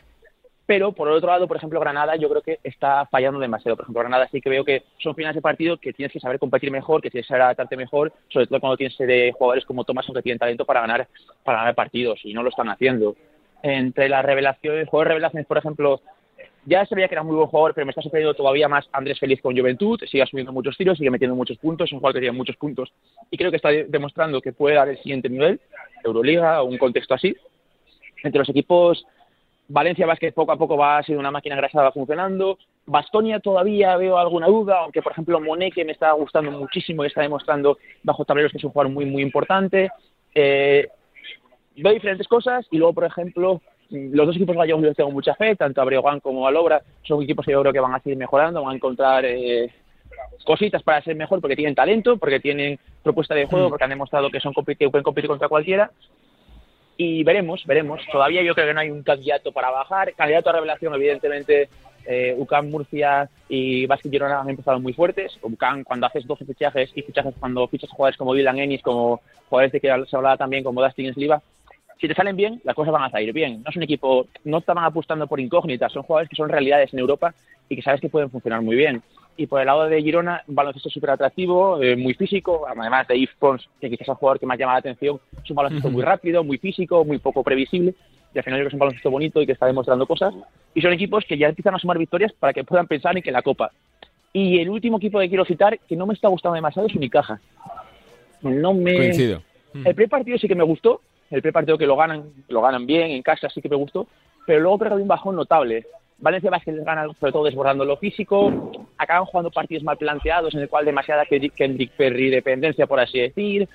[0.65, 3.77] Pero por el otro lado, por ejemplo, Granada yo creo que está fallando demasiado.
[3.77, 6.39] Por ejemplo, Granada sí que veo que son finales de partido que tienes que saber
[6.39, 9.85] competir mejor, que tienes que saber adaptarte mejor, sobre todo cuando tienes de jugadores como
[9.85, 11.09] Thomason que tienen talento para ganar,
[11.45, 13.17] para ganar partidos y no lo están haciendo.
[13.63, 16.01] Entre las revelaciones, de revelaciones, por ejemplo,
[16.65, 19.19] ya se veía que era muy buen jugador, pero me está sorprendiendo todavía más Andrés
[19.19, 22.21] Feliz con Juventud, sigue asumiendo muchos tiros, sigue metiendo muchos puntos, es un jugador que
[22.21, 22.93] tiene muchos puntos
[23.31, 25.61] y creo que está de- demostrando que puede dar el siguiente nivel,
[26.05, 27.35] Euroliga o un contexto así.
[28.23, 29.05] Entre los equipos,
[29.69, 32.59] Valencia Vázquez poco a poco va siendo una máquina grasada, va funcionando.
[32.87, 37.09] Bastonia todavía veo alguna duda, aunque por ejemplo Monet, que me está gustando muchísimo y
[37.09, 39.91] está demostrando bajo tableros que es un jugador muy, muy importante.
[40.35, 40.89] Eh,
[41.77, 43.61] veo diferentes cosas y luego, por ejemplo,
[43.91, 47.23] los dos equipos gallegos les tengo mucha fe, tanto a Breogán como a Lobra, son
[47.23, 49.71] equipos que yo creo que van a seguir mejorando, van a encontrar eh,
[50.45, 54.31] cositas para ser mejor porque tienen talento, porque tienen propuesta de juego, porque han demostrado
[54.31, 55.91] que son que pueden competir contra cualquiera.
[56.97, 58.01] Y veremos, veremos.
[58.11, 60.13] Todavía yo creo que no hay un candidato para bajar.
[60.15, 61.69] Candidato a revelación, evidentemente,
[62.07, 65.39] eh, UCAM, Murcia y Basket Girona han empezado muy fuertes.
[65.43, 69.73] UCAM, cuando haces 12 fichajes y fichajes cuando fichas jugadores como Dylan Ennis, como jugadores
[69.73, 71.43] de que se hablaba también como Dustin Sliva,
[72.01, 73.63] si te salen bien, las cosas van a salir bien.
[73.63, 77.01] No es un equipo, no estaban apostando por incógnitas, son jugadores que son realidades en
[77.01, 77.35] Europa
[77.69, 79.03] y que sabes que pueden funcionar muy bien.
[79.37, 83.19] Y por el lado de Girona, un baloncesto súper atractivo, eh, muy físico, además de
[83.19, 85.91] Yves Pons, que quizás es el jugador que más llama la atención, es un baloncesto
[85.91, 87.95] muy rápido, muy físico, muy poco previsible,
[88.35, 90.35] y al final yo creo que es un baloncesto bonito y que está demostrando cosas.
[90.75, 93.33] Y son equipos que ya empiezan a sumar victorias para que puedan pensar en que
[93.33, 93.73] la Copa.
[94.33, 97.41] Y el último equipo que quiero citar, que no me está gustando demasiado, es Unicaja.
[98.43, 98.97] No me...
[98.97, 99.43] Coincido.
[99.75, 101.01] El primer partido sí que me gustó,
[101.33, 104.07] el primer partido que lo ganan, lo ganan bien, en casa sí que me gustó,
[104.47, 105.87] pero luego creo que había un bajón notable.
[106.19, 110.61] Valencia Vázquez les gana sobre todo desbordando lo físico, acaban jugando partidos mal planteados en
[110.61, 113.69] el cual demasiada Kendrick Perry dependencia, por así decir.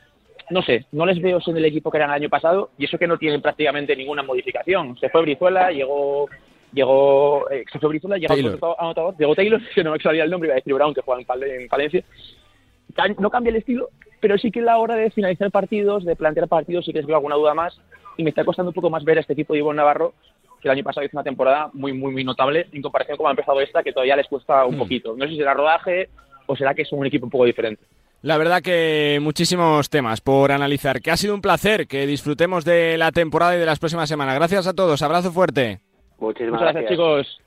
[0.49, 2.97] No sé, no les veo en el equipo que eran el año pasado y eso
[2.97, 4.97] que no tienen prácticamente ninguna modificación.
[4.97, 6.29] Se fue Brizuela, llegó
[6.71, 8.55] llegó eh, se fue Brizuela, llegó Taylor.
[8.55, 11.01] otro anotador, llegó Taylor, que no me salía el nombre, iba a decir Brown, que
[11.01, 12.03] juega en, Pal- en Palencia.
[13.19, 13.89] No cambia el estilo,
[14.19, 17.07] pero sí que a la hora de finalizar partidos, de plantear partidos, sí que les
[17.07, 17.79] veo alguna duda más
[18.17, 20.13] y me está costando un poco más ver a este equipo de Ivonne Navarro
[20.61, 23.29] que el año pasado hizo una temporada muy, muy, muy notable en comparación con cómo
[23.29, 24.79] ha empezado esta, que todavía les cuesta un Hmm.
[24.79, 25.15] poquito.
[25.15, 26.09] No sé si será rodaje
[26.47, 27.83] o será que es un equipo un poco diferente.
[28.23, 30.99] La verdad que muchísimos temas por analizar.
[31.01, 34.33] Que ha sido un placer que disfrutemos de la temporada y de las próximas semanas.
[34.33, 35.03] Gracias a todos.
[35.03, 35.79] Abrazo fuerte.
[36.17, 37.41] Muchísimas Muchas gracias, chicos.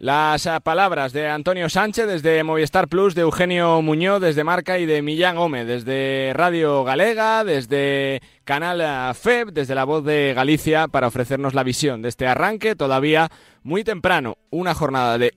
[0.00, 4.86] Las ah, palabras de Antonio Sánchez desde Movistar Plus, de Eugenio Muñoz desde Marca y
[4.86, 10.86] de Millán Gómez desde Radio Galega, desde Canal ah, FEB, desde La Voz de Galicia
[10.86, 13.28] para ofrecernos la visión de este arranque todavía
[13.64, 14.38] muy temprano.
[14.50, 15.34] Una jornada de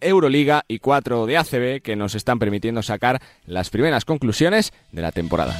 [0.00, 5.12] Euroliga y cuatro de ACB que nos están permitiendo sacar las primeras conclusiones de la
[5.12, 5.54] temporada.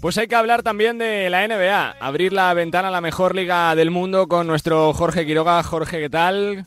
[0.00, 3.74] Pues hay que hablar también de la NBA, abrir la ventana a la mejor liga
[3.74, 5.62] del mundo con nuestro Jorge Quiroga.
[5.62, 6.66] Jorge, ¿qué tal?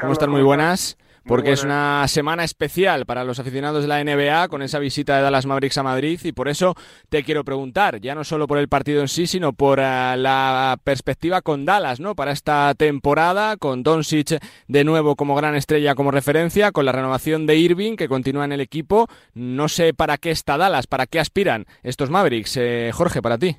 [0.00, 0.30] ¿Cómo están?
[0.30, 0.96] Muy buenas.
[1.30, 5.22] Porque es una semana especial para los aficionados de la NBA con esa visita de
[5.22, 6.74] Dallas Mavericks a Madrid y por eso
[7.08, 10.76] te quiero preguntar, ya no solo por el partido en sí, sino por eh, la
[10.82, 12.16] perspectiva con Dallas, ¿no?
[12.16, 17.46] Para esta temporada, con Doncic de nuevo como gran estrella, como referencia, con la renovación
[17.46, 19.06] de Irving que continúa en el equipo.
[19.32, 22.56] No sé para qué está Dallas, para qué aspiran estos Mavericks.
[22.56, 23.56] Eh, Jorge, para ti.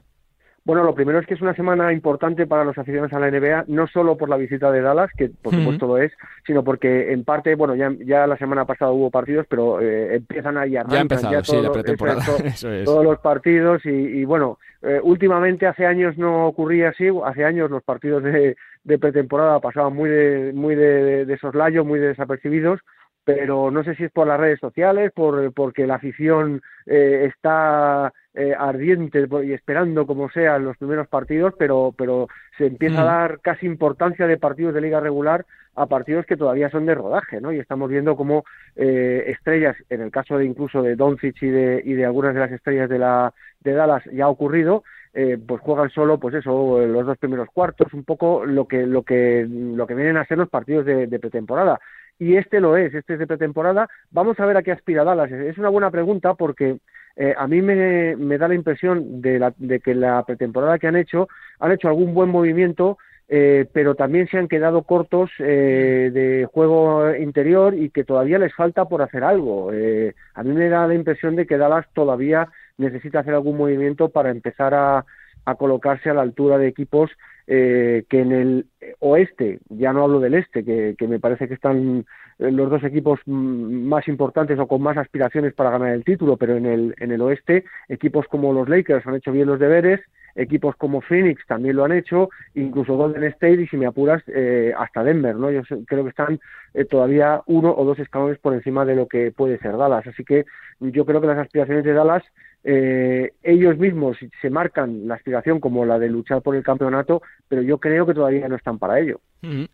[0.63, 3.65] Bueno, lo primero es que es una semana importante para los aficionados a la NBA,
[3.67, 6.11] no solo por la visita de Dallas, que por supuesto lo es,
[6.45, 10.57] sino porque en parte, bueno, ya, ya la semana pasada hubo partidos, pero eh, empiezan
[10.57, 12.19] ahí Ya arrancan empezado, ya sí, la pretemporada.
[12.21, 12.85] eso es, to- Eso es.
[12.85, 17.71] todos los partidos y, y, bueno, eh, últimamente hace años no ocurría así, hace años
[17.71, 22.79] los partidos de, de pretemporada pasaban muy de, muy de, de soslayo, muy desapercibidos,
[23.23, 28.11] pero no sé si es por las redes sociales, por porque la afición eh, está
[28.33, 33.07] eh, ardiente y esperando como sean los primeros partidos, pero pero se empieza a Mm.
[33.07, 35.45] dar casi importancia de partidos de liga regular
[35.75, 37.51] a partidos que todavía son de rodaje, ¿no?
[37.53, 38.43] Y estamos viendo cómo
[38.75, 42.39] eh, estrellas, en el caso de incluso de Doncic y de y de algunas de
[42.41, 46.79] las estrellas de la de Dallas ya ha ocurrido, eh, pues juegan solo, pues eso,
[46.85, 50.37] los dos primeros cuartos, un poco lo que lo que lo que vienen a ser
[50.37, 51.79] los partidos de, de pretemporada.
[52.21, 53.89] Y este lo es, este es de pretemporada.
[54.11, 55.31] Vamos a ver a qué aspira Dallas.
[55.31, 56.77] Es una buena pregunta porque
[57.15, 60.85] eh, a mí me, me da la impresión de, la- de que la pretemporada que
[60.87, 61.27] han hecho,
[61.59, 62.97] han hecho algún buen movimiento
[63.33, 68.53] eh, pero también se han quedado cortos eh, de juego interior y que todavía les
[68.53, 69.71] falta por hacer algo.
[69.73, 74.09] Eh, a mí me da la impresión de que Dallas todavía necesita hacer algún movimiento
[74.09, 75.05] para empezar a,
[75.45, 77.11] a colocarse a la altura de equipos
[77.47, 78.65] eh, que en el
[78.99, 82.05] oeste, ya no hablo del este, que, que, me parece que están
[82.37, 86.65] los dos equipos más importantes o con más aspiraciones para ganar el título, pero en
[86.65, 90.01] el, en el oeste, equipos como los Lakers han hecho bien los deberes,
[90.35, 94.73] equipos como Phoenix también lo han hecho, incluso Golden State y si me apuras eh,
[94.77, 95.51] hasta Denver, ¿no?
[95.51, 96.39] Yo creo que están
[96.73, 100.23] eh, todavía uno o dos escalones por encima de lo que puede ser Dallas, así
[100.23, 100.45] que
[100.79, 102.23] yo creo que las aspiraciones de Dallas
[102.63, 107.61] eh, ellos mismos se marcan la aspiración como la de luchar por el campeonato, pero
[107.61, 109.19] yo creo que todavía no están para ello.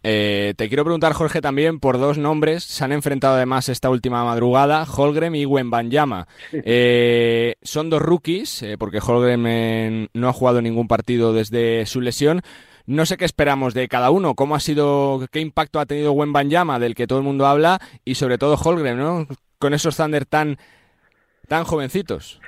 [0.03, 2.63] Eh, te quiero preguntar, Jorge, también por dos nombres.
[2.63, 6.27] Se han enfrentado además esta última madrugada, Holgren y Wembanyama.
[6.53, 12.41] Eh, son dos rookies, eh, porque Holgren no ha jugado ningún partido desde su lesión.
[12.85, 16.79] No sé qué esperamos de cada uno, cómo ha sido, qué impacto ha tenido Wembanyama,
[16.79, 19.27] del que todo el mundo habla, y sobre todo Holgren, ¿no?
[19.59, 20.57] Con esos Thunder tan,
[21.47, 22.41] tan jovencitos.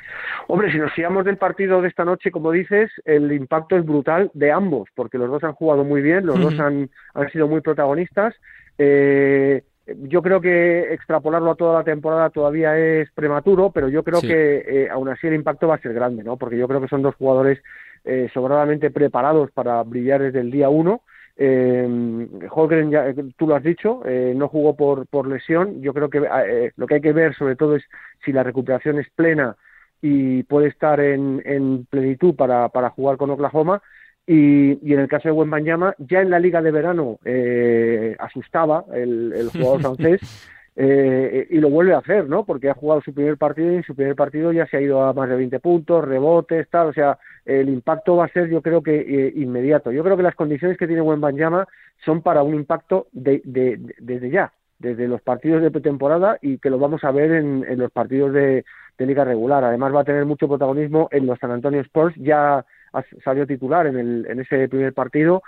[0.47, 4.31] Hombre, si nos fiamos del partido de esta noche, como dices, el impacto es brutal
[4.33, 7.61] de ambos, porque los dos han jugado muy bien, los dos han, han sido muy
[7.61, 8.33] protagonistas.
[8.77, 9.63] Eh,
[10.03, 14.27] yo creo que extrapolarlo a toda la temporada todavía es prematuro, pero yo creo sí.
[14.27, 16.37] que eh, aún así el impacto va a ser grande, ¿no?
[16.37, 17.59] Porque yo creo que son dos jugadores
[18.05, 21.01] eh, sobradamente preparados para brillar desde el día uno.
[21.41, 25.81] Eh, Holgren, ya, tú lo has dicho, eh, no jugó por, por lesión.
[25.81, 27.83] Yo creo que eh, lo que hay que ver sobre todo es
[28.25, 29.55] si la recuperación es plena
[30.01, 33.81] y puede estar en, en plenitud para, para, jugar con Oklahoma.
[34.27, 38.83] Y, y, en el caso de Wembanyama, ya en la liga de verano eh, asustaba
[38.93, 40.49] el, el jugador francés
[40.81, 42.45] eh, y lo vuelve a hacer, ¿no?
[42.45, 45.03] Porque ha jugado su primer partido y en su primer partido ya se ha ido
[45.03, 46.87] a más de 20 puntos, rebotes, tal.
[46.87, 49.91] O sea, el impacto va a ser, yo creo que eh, inmediato.
[49.91, 51.67] Yo creo que las condiciones que tiene Wembanyama
[52.05, 56.59] son para un impacto de, de, de, desde ya, desde los partidos de pretemporada y
[56.59, 58.63] que lo vamos a ver en, los partidos de,
[58.99, 59.65] liga regular.
[59.65, 62.65] Además va a tener mucho protagonismo en los San Antonio Spurs, ya
[63.25, 65.43] salió titular en, el, en ese primer partido.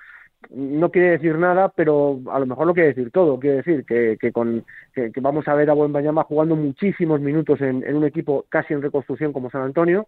[0.50, 3.40] No quiere decir nada, pero a lo mejor lo quiere decir todo.
[3.40, 7.22] Quiere decir que, que, con, que, que vamos a ver a Buen Bañama jugando muchísimos
[7.22, 10.08] minutos en, en, un equipo casi en reconstrucción como San Antonio.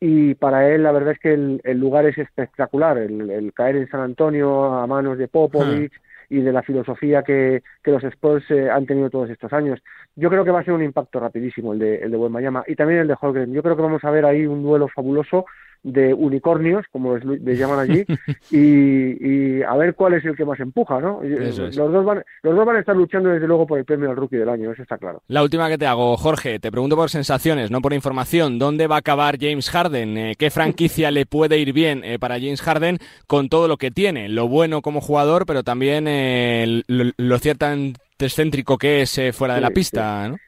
[0.00, 2.98] Y para él la verdad es que el, el lugar es espectacular.
[2.98, 7.22] El, el, caer en San Antonio a manos de Popovich, hmm y de la filosofía
[7.22, 9.80] que, que los Spurs eh, han tenido todos estos años.
[10.14, 12.76] Yo creo que va a ser un impacto rapidísimo el de, el de Buenmayama y
[12.76, 13.52] también el de Holgren.
[13.52, 15.46] Yo creo que vamos a ver ahí un duelo fabuloso
[15.82, 18.04] de unicornios, como les, les llaman allí,
[18.50, 21.22] y, y, a ver cuál es el que más empuja, ¿no?
[21.22, 21.76] Eso es.
[21.76, 24.16] Los, dos van, los dos van a estar luchando desde luego por el premio al
[24.16, 25.22] rookie del año, eso está claro.
[25.28, 28.58] La última que te hago, Jorge, te pregunto por sensaciones, no por información.
[28.58, 30.18] ¿Dónde va a acabar James Harden?
[30.18, 33.90] Eh, ¿Qué franquicia le puede ir bien eh, para James Harden con todo lo que
[33.90, 34.28] tiene?
[34.28, 39.54] Lo bueno como jugador, pero también eh, lo, lo ciertamente excéntrico que es eh, fuera
[39.54, 40.30] de la pista, sí.
[40.32, 40.38] ¿no?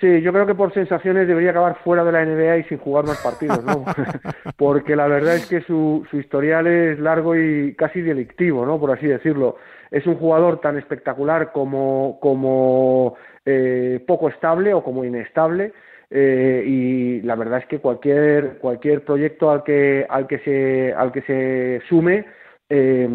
[0.00, 3.06] Sí, yo creo que por sensaciones debería acabar fuera de la NBA y sin jugar
[3.06, 3.84] más partidos, ¿no?
[4.58, 8.78] Porque la verdad es que su, su historial es largo y casi delictivo, ¿no?
[8.78, 9.56] Por así decirlo.
[9.90, 13.16] Es un jugador tan espectacular como, como
[13.46, 15.72] eh, poco estable o como inestable.
[16.10, 21.10] Eh, y la verdad es que cualquier cualquier proyecto al que al que se al
[21.10, 22.24] que se sume
[22.68, 23.08] eh,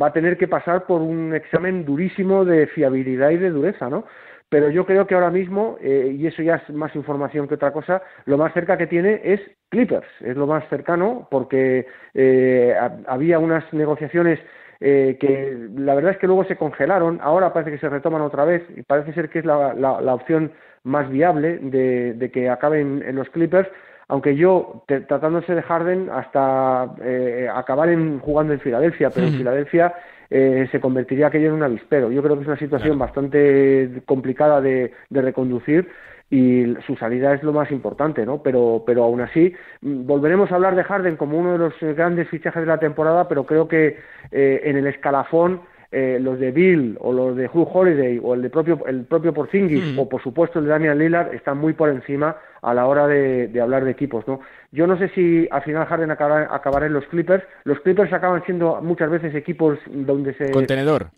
[0.00, 4.04] va a tener que pasar por un examen durísimo de fiabilidad y de dureza, ¿no?
[4.52, 7.72] Pero yo creo que ahora mismo, eh, y eso ya es más información que otra
[7.72, 9.40] cosa, lo más cerca que tiene es
[9.70, 12.76] Clippers, es lo más cercano, porque eh,
[13.06, 14.38] había unas negociaciones
[14.78, 18.44] eh, que la verdad es que luego se congelaron, ahora parece que se retoman otra
[18.44, 22.50] vez, y parece ser que es la, la, la opción más viable de, de que
[22.50, 23.70] acaben en los Clippers,
[24.08, 29.32] aunque yo, te, tratándose de Harden, hasta eh, acabar en, jugando en Filadelfia, pero en
[29.32, 29.94] Filadelfia
[30.34, 32.10] eh, se convertiría aquello en un avispero.
[32.10, 33.06] Yo creo que es una situación claro.
[33.06, 35.90] bastante complicada de, de, reconducir
[36.30, 38.42] y su salida es lo más importante, ¿no?
[38.42, 42.62] Pero, pero aún así, volveremos a hablar de Harden como uno de los grandes fichajes
[42.62, 43.98] de la temporada, pero creo que
[44.30, 45.60] eh, en el escalafón
[45.92, 49.32] eh, los de Bill o los de Hugh Holiday o el de propio el propio
[49.32, 49.98] Porzingis mm.
[49.98, 53.48] o por supuesto el de Damian Lillard están muy por encima a la hora de,
[53.48, 54.40] de, hablar de equipos no
[54.74, 57.44] yo no sé si al final Harden acabará, acabará en los Clippers.
[57.64, 61.08] Los Clippers acaban siendo muchas veces equipos donde se contenedor.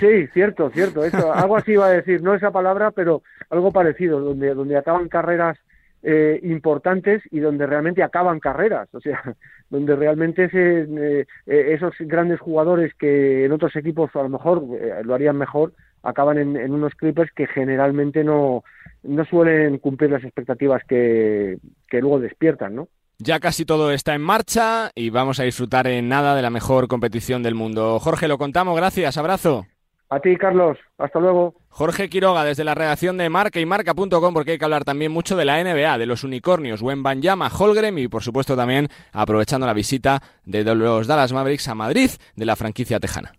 [0.00, 1.04] Sí cierto cierto.
[1.04, 2.22] Eso algo así iba a decir.
[2.22, 5.58] No esa palabra pero algo parecido donde donde acaban carreras
[6.02, 9.22] eh, importantes y donde realmente acaban carreras, o sea,
[9.70, 15.02] donde realmente se, eh, esos grandes jugadores que en otros equipos a lo mejor eh,
[15.04, 15.72] lo harían mejor,
[16.02, 18.64] acaban en, en, unos Clippers que generalmente no,
[19.02, 22.88] no suelen cumplir las expectativas que, que luego despiertan, ¿no?
[23.18, 26.88] Ya casi todo está en marcha y vamos a disfrutar en nada de la mejor
[26.88, 27.98] competición del mundo.
[28.00, 29.66] Jorge, lo contamos, gracias, abrazo.
[30.10, 31.54] A ti, Carlos, hasta luego.
[31.68, 35.36] Jorge Quiroga, desde la redacción de Marca y Marca.com, porque hay que hablar también mucho
[35.36, 40.20] de la NBA, de los unicornios, Wembanyama, Holgren y, por supuesto, también aprovechando la visita
[40.44, 43.32] de los Dallas Mavericks a Madrid de la franquicia tejana.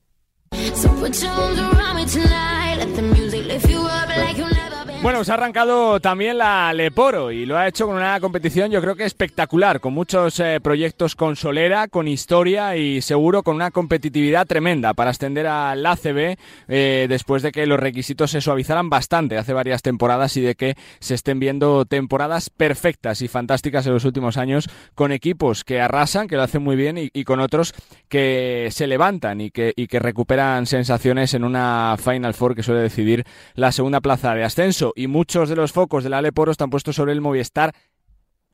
[5.02, 8.82] Bueno, se ha arrancado también la Leporo y lo ha hecho con una competición yo
[8.82, 13.72] creo que espectacular, con muchos eh, proyectos con solera, con historia y seguro con una
[13.72, 16.38] competitividad tremenda para ascender al ACB
[16.68, 20.76] eh, después de que los requisitos se suavizaran bastante hace varias temporadas y de que
[21.00, 26.28] se estén viendo temporadas perfectas y fantásticas en los últimos años con equipos que arrasan,
[26.28, 27.74] que lo hacen muy bien y, con otros
[28.08, 32.82] que se levantan y que, y que recuperan sensaciones en una Final Four que suele
[32.82, 33.26] decidir
[33.56, 37.12] la segunda plaza de ascenso y muchos de los focos del Aleporo están puestos sobre
[37.12, 37.74] el Movistar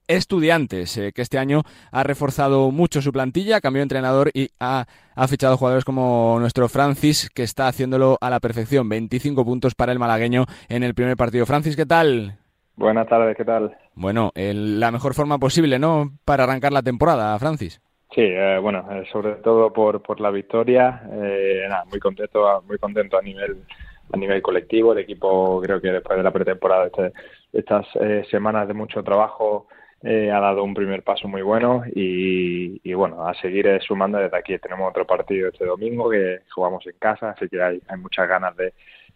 [0.07, 4.85] Estudiantes, eh, que este año ha reforzado mucho su plantilla, cambió de entrenador y ha,
[5.27, 8.87] fichado jugadores como nuestro Francis, que está haciéndolo a la perfección.
[8.87, 11.45] 25 puntos para el malagueño en el primer partido.
[11.45, 12.37] Francis, ¿qué tal?
[12.77, 13.75] Buenas tardes, ¿qué tal?
[13.95, 16.11] Bueno, la mejor forma posible, ¿no?
[16.23, 17.81] Para arrancar la temporada, Francis.
[18.15, 21.01] Sí, eh, bueno, eh, sobre todo por, por la victoria.
[21.67, 23.57] nada, muy contento, muy contento a nivel
[24.11, 24.93] a nivel colectivo.
[24.93, 27.13] El equipo creo que después de la pretemporada, este,
[27.53, 29.67] estas eh, semanas de mucho trabajo,
[30.03, 34.37] eh, ha dado un primer paso muy bueno y, bueno, a seguir eh, sumando desde
[34.37, 34.57] aquí.
[34.59, 38.55] Tenemos otro partido este domingo que jugamos en casa, así que hay, hay muchas ganas
[38.55, 38.73] de,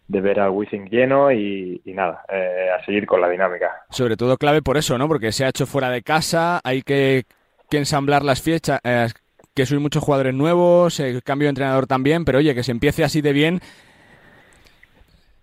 [0.08, 3.70] ver al Wizzing lleno y, nada, a seguir con la dinámica.
[3.88, 5.08] Sobre todo clave por eso, ¿no?
[5.08, 7.22] Porque se ha hecho fuera de casa, hay que,
[7.70, 8.80] que ensamblar las fiechas,
[9.54, 13.04] que soy muchos jugadores nuevos, el cambio de entrenador también, pero oye, que se empiece
[13.04, 13.60] así de bien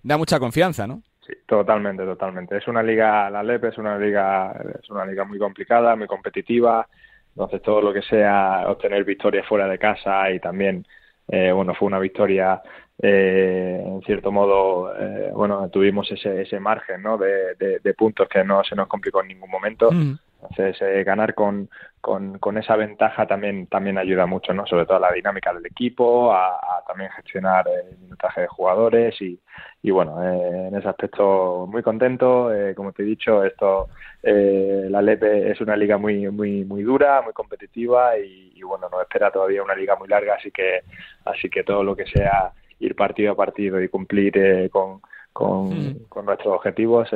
[0.03, 1.01] da mucha confianza, ¿no?
[1.25, 2.57] Sí, totalmente, totalmente.
[2.57, 6.87] Es una liga, la LEP es una liga, es una liga muy complicada, muy competitiva.
[7.29, 10.85] Entonces todo lo que sea obtener victorias fuera de casa y también,
[11.27, 12.61] eh, bueno, fue una victoria
[13.01, 17.17] eh, en cierto modo, eh, bueno, tuvimos ese, ese margen ¿no?
[17.17, 19.89] de, de, puntos que no se nos complicó en ningún momento.
[19.89, 20.17] Mm.
[20.41, 21.69] Entonces, eh, ganar con,
[22.01, 24.65] con, con, esa ventaja también, también ayuda mucho, ¿no?
[24.65, 29.39] Sobre todo a la dinámica del equipo, a, también gestionar el minutaje de jugadores y,
[29.81, 32.53] y bueno, eh, en ese aspecto muy contento.
[32.53, 33.89] Eh, como te he dicho, esto,
[34.23, 39.01] la LEPE es una liga muy, muy, muy dura, muy competitiva y, y, bueno, nos
[39.01, 40.81] espera todavía una liga muy larga, así que,
[41.25, 45.01] así que todo lo que sea ir partido a partido y cumplir con,
[45.39, 45.95] con, mm.
[46.09, 47.09] con, nuestros objetivos,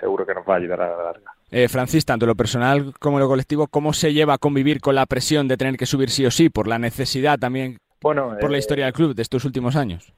[0.00, 1.32] seguro que nos va a ayudar a la larga.
[1.50, 5.04] Eh, Francis, tanto lo personal como lo colectivo, ¿cómo se lleva a convivir con la
[5.04, 8.56] presión de tener que subir sí o sí, por la necesidad también, bueno, por la
[8.56, 10.12] eh, historia del club de estos últimos años?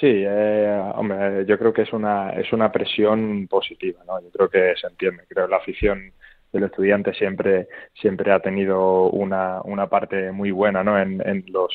[0.00, 4.20] Sí, eh, hombre, yo creo que es una, es una presión positiva, ¿no?
[4.20, 6.12] Yo creo que se entiende, creo que la afición
[6.52, 7.68] del estudiante siempre,
[8.00, 10.98] siempre ha tenido una, una parte muy buena, ¿no?
[10.98, 11.72] En, en los,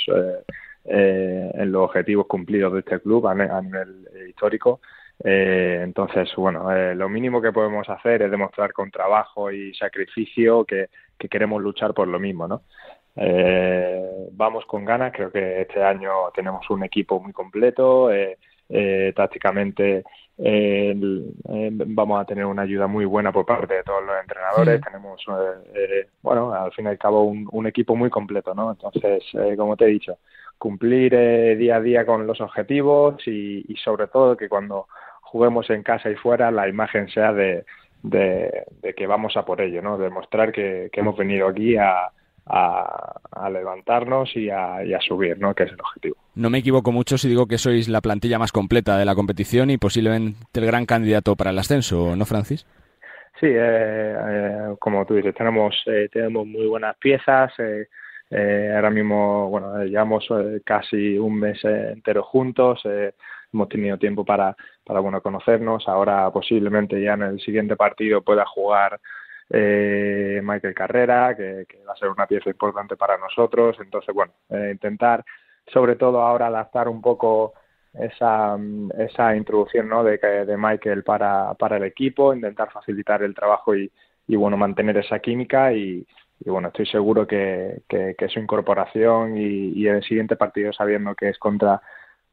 [0.86, 4.82] eh, en los objetivos cumplidos de este club a nivel histórico
[5.24, 10.64] eh, entonces, bueno, eh, lo mínimo que podemos hacer es demostrar con trabajo y sacrificio
[10.66, 10.90] que,
[11.30, 12.62] queremos luchar por lo mismo, ¿no?
[13.16, 18.10] Eh, vamos con ganas, creo que este año tenemos un equipo muy completo,
[19.16, 20.04] tácticamente
[20.38, 25.26] vamos a tener una ayuda muy buena por parte de todos los entrenadores, tenemos,
[26.22, 28.70] bueno, al fin y al cabo un, equipo muy completo, ¿no?
[28.70, 29.24] Entonces,
[29.58, 30.20] como te he dicho,
[30.60, 34.88] cumplir día a día con los objetivos y sobre todo que cuando
[35.28, 37.66] juguemos en casa y fuera, la imagen sea de,
[38.04, 38.66] de,
[38.96, 39.98] que vamos a por ello, ¿no?
[39.98, 42.10] Demostrar que, que hemos venido aquí a,
[42.46, 45.54] a, levantarnos y a, y a, subir, ¿no?
[45.54, 46.16] Que es el objetivo.
[46.36, 49.70] No me equivoco mucho si digo que sois la plantilla más completa de la competición
[49.70, 52.66] y posiblemente el gran candidato para el ascenso, ¿no, Francis?
[53.40, 57.54] Sí, eh, eh, como tú dices, tenemos, eh, tenemos muy buenas piezas.
[58.30, 60.28] ahora mismo, bueno, llevamos
[60.66, 62.84] casi un mes entero juntos
[63.54, 64.56] hemos tenido tiempo para,
[64.88, 65.88] para bueno, conocernos.
[65.88, 69.00] Ahora posiblemente ya en el siguiente partido pueda jugar
[69.50, 73.76] eh, Michael Carrera, que, va a ser una pieza importante para nosotros.
[73.82, 75.26] Entonces, bueno, eh, intentar
[75.68, 77.54] sobre todo ahora adaptar un poco
[77.94, 78.58] esa,
[78.98, 80.04] esa introducción ¿no?
[80.04, 83.92] de, de Michael para, para el equipo, intentar facilitar el trabajo y,
[84.28, 86.06] y bueno, mantener esa química y,
[86.40, 91.16] y bueno, estoy seguro que, que, que su incorporación y, y, el siguiente partido sabiendo
[91.16, 91.82] que es contra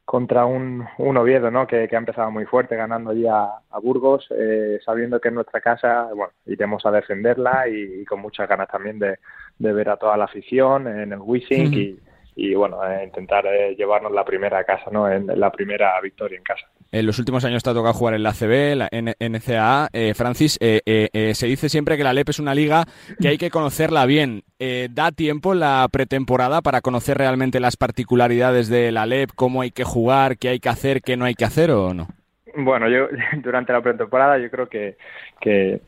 [0.04, 1.66] contra un, un Oviedo, ¿no?
[1.66, 6.08] Que, ha empezado muy fuerte, ganando ya a, Burgos, eh, sabiendo que en nuestra casa,
[6.14, 9.18] bueno, iremos a defenderla y, con muchas ganas también de,
[9.58, 11.98] de, ver a toda la afición en el Wishing y,
[12.36, 15.10] y, bueno, eh, intentar eh, llevarnos la primera casa, ¿no?
[15.10, 16.66] En, la primera victoria en casa.
[16.94, 19.88] En los últimos años te ha tocado jugar en la CB, la NCAA.
[19.92, 22.84] Eh, Francis, eh, eh, se dice siempre que la LEP es una liga
[23.20, 24.44] que hay que conocerla bien.
[24.90, 29.82] ¿Da tiempo la pretemporada para conocer realmente las particularidades de la LEP, cómo hay que
[29.82, 32.06] jugar, qué hay que hacer, qué no hay que hacer o no?
[32.54, 33.08] Bueno, yo
[33.42, 34.96] durante la pretemporada yo creo que,
[35.40, 35.80] que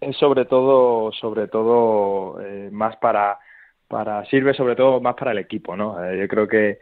[0.00, 2.40] es sobre todo, sobre todo
[2.72, 3.38] más para,
[3.86, 5.94] para, sirve sobre todo más para el equipo, ¿no?
[6.12, 6.80] yo creo que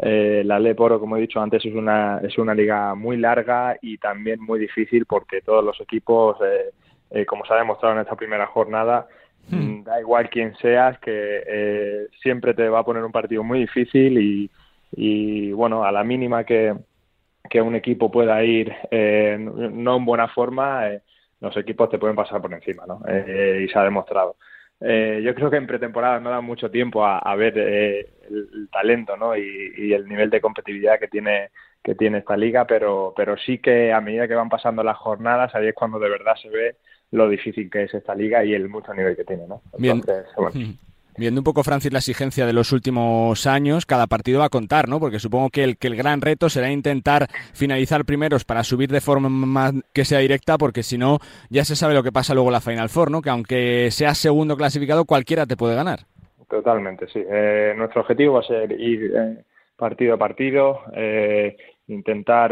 [0.00, 3.98] eh, la Leporo, como he dicho antes, es una, es una liga muy larga y
[3.98, 6.70] también muy difícil porque todos los equipos, eh,
[7.10, 9.08] eh, como se ha demostrado en esta primera jornada,
[9.48, 9.56] hmm.
[9.56, 14.18] mm, da igual quién seas, que siempre te va a poner un partido muy difícil
[14.18, 14.50] y,
[14.92, 16.76] y bueno, a la mínima que,
[17.50, 20.84] que un equipo pueda ir no en buena forma,
[21.40, 23.00] los equipos te pueden pasar por encima, ¿no?
[23.08, 24.36] y se ha demostrado.
[24.80, 29.16] Eh, yo creo que en pretemporada no da mucho tiempo a, ver eh, el, talento
[29.16, 29.36] ¿no?
[29.36, 31.50] Y, el nivel de competitividad que tiene
[31.82, 35.54] que tiene esta liga, pero, pero sí que a medida que van pasando las jornadas,
[35.54, 36.76] ahí es cuando de verdad se ve
[37.12, 39.46] lo difícil que es esta liga y el mucho nivel que tiene.
[39.46, 39.62] ¿no?
[39.72, 40.78] Entonces, Bien.
[41.18, 44.88] Viendo un poco, Francis, la exigencia de los últimos años, cada partido va a contar,
[44.88, 45.00] ¿no?
[45.00, 49.00] Porque supongo que el, que el gran reto será intentar finalizar primeros para subir de
[49.00, 51.18] forma más que sea directa, porque si no,
[51.50, 53.20] ya se sabe lo que pasa luego la Final Four, ¿no?
[53.20, 56.06] Que aunque seas segundo clasificado, cualquiera te puede ganar.
[56.48, 57.20] Totalmente, sí.
[57.28, 59.44] Eh, nuestro objetivo va a ser ir eh,
[59.76, 61.56] partido a partido, eh,
[61.88, 62.50] intentar,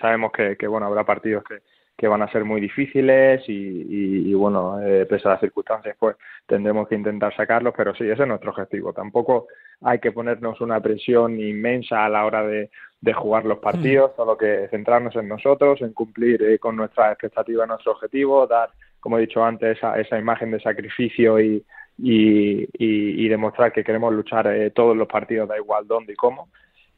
[0.00, 1.56] sabemos que, que, bueno, habrá partidos que
[1.96, 6.16] que van a ser muy difíciles y, bueno, eh, pese a las circunstancias, pues
[6.46, 8.92] tendremos que intentar sacarlos, pero sí, ese es nuestro objetivo.
[8.92, 9.46] Tampoco
[9.80, 12.70] hay que ponernos una presión inmensa a la hora de,
[13.14, 14.16] jugar los partidos, mm.
[14.16, 19.18] solo que centrarnos en nosotros, en cumplir eh, con nuestras expectativas, nuestro objetivo, dar, como
[19.18, 21.62] he dicho antes, esa, esa imagen de sacrificio y,
[21.98, 26.48] y, demostrar que queremos luchar eh, todos los partidos, da igual dónde y cómo.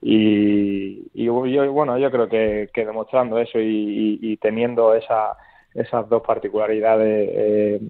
[0.08, 5.36] Y, y bueno, yo creo que, demostrando eso y, teniendo esa,
[5.74, 7.80] esas dos particularidades eh,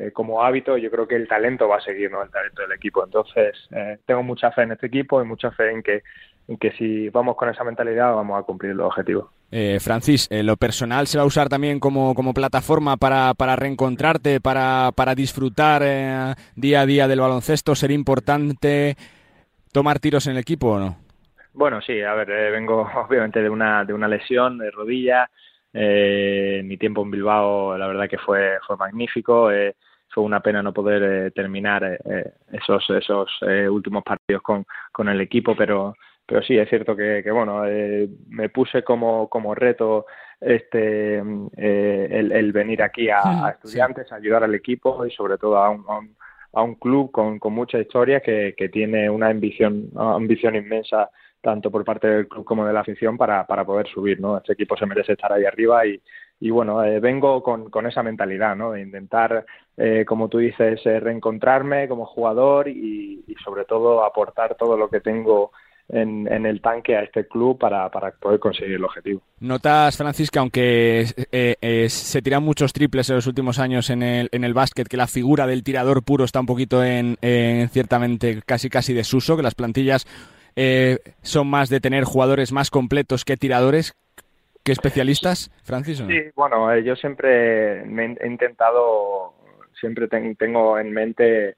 [0.00, 2.22] eh, como hábito, yo creo que el talento va a seguir, ¿no?
[2.22, 3.04] El talento del equipo.
[3.04, 6.02] Entonces, eh, tengo mucha fe en este equipo y mucha fe en que,
[6.48, 9.26] en que si vamos con esa mentalidad vamos a cumplir los objetivos.
[9.80, 14.92] Francis, ¿lo personal se va a usar también como, como plataforma para, para reencontrarte, para,
[14.94, 17.74] para disfrutar día a día del baloncesto?
[17.74, 18.96] ¿Sería importante
[19.72, 21.05] tomar tiros en el equipo o no?
[21.56, 25.28] Bueno, sí, a ver, eh, vengo obviamente de una, de una lesión de rodilla.
[25.72, 29.50] Eh, mi tiempo en Bilbao, la verdad que fue, fue magnífico.
[29.50, 29.74] Eh,
[30.08, 31.98] fue una pena no poder eh, terminar
[32.52, 33.28] esos, esos
[33.70, 35.94] últimos partidos con, con el equipo, pero,
[36.24, 37.64] pero sí, es cierto que, que bueno,
[38.28, 40.06] me puse como, como reto
[40.40, 45.68] este el, el, venir aquí a, estudiantes, a ayudar al equipo y sobre todo a
[45.70, 45.84] un,
[46.52, 51.10] a un, club con, con mucha historia que, que tiene una ambición, ambición inmensa
[51.46, 54.36] tanto por parte del club como de la afición para, para poder subir, ¿no?
[54.36, 56.02] Este equipo se merece estar ahí arriba y,
[56.40, 58.72] y bueno, eh, vengo con, con, esa mentalidad, ¿no?
[58.72, 64.76] De intentar, eh, como tú dices, eh, reencontrarme como jugador y, sobre todo aportar todo
[64.76, 65.52] lo que tengo
[65.88, 69.22] en, en, el tanque a este club para, para, poder conseguir el objetivo.
[69.38, 71.04] Notas, Francis, que aunque
[71.88, 75.06] se tiran muchos triples en los últimos años en el, en el básquet, que la
[75.06, 79.54] figura del tirador puro está un poquito en, en ciertamente casi casi desuso, que las
[79.54, 80.08] plantillas
[80.56, 83.94] eh, son más de tener jugadores más completos que tiradores
[84.64, 85.98] que especialistas, Francis?
[85.98, 89.34] Sí, bueno, eh, yo siempre he intentado,
[89.78, 91.54] siempre tengo en mente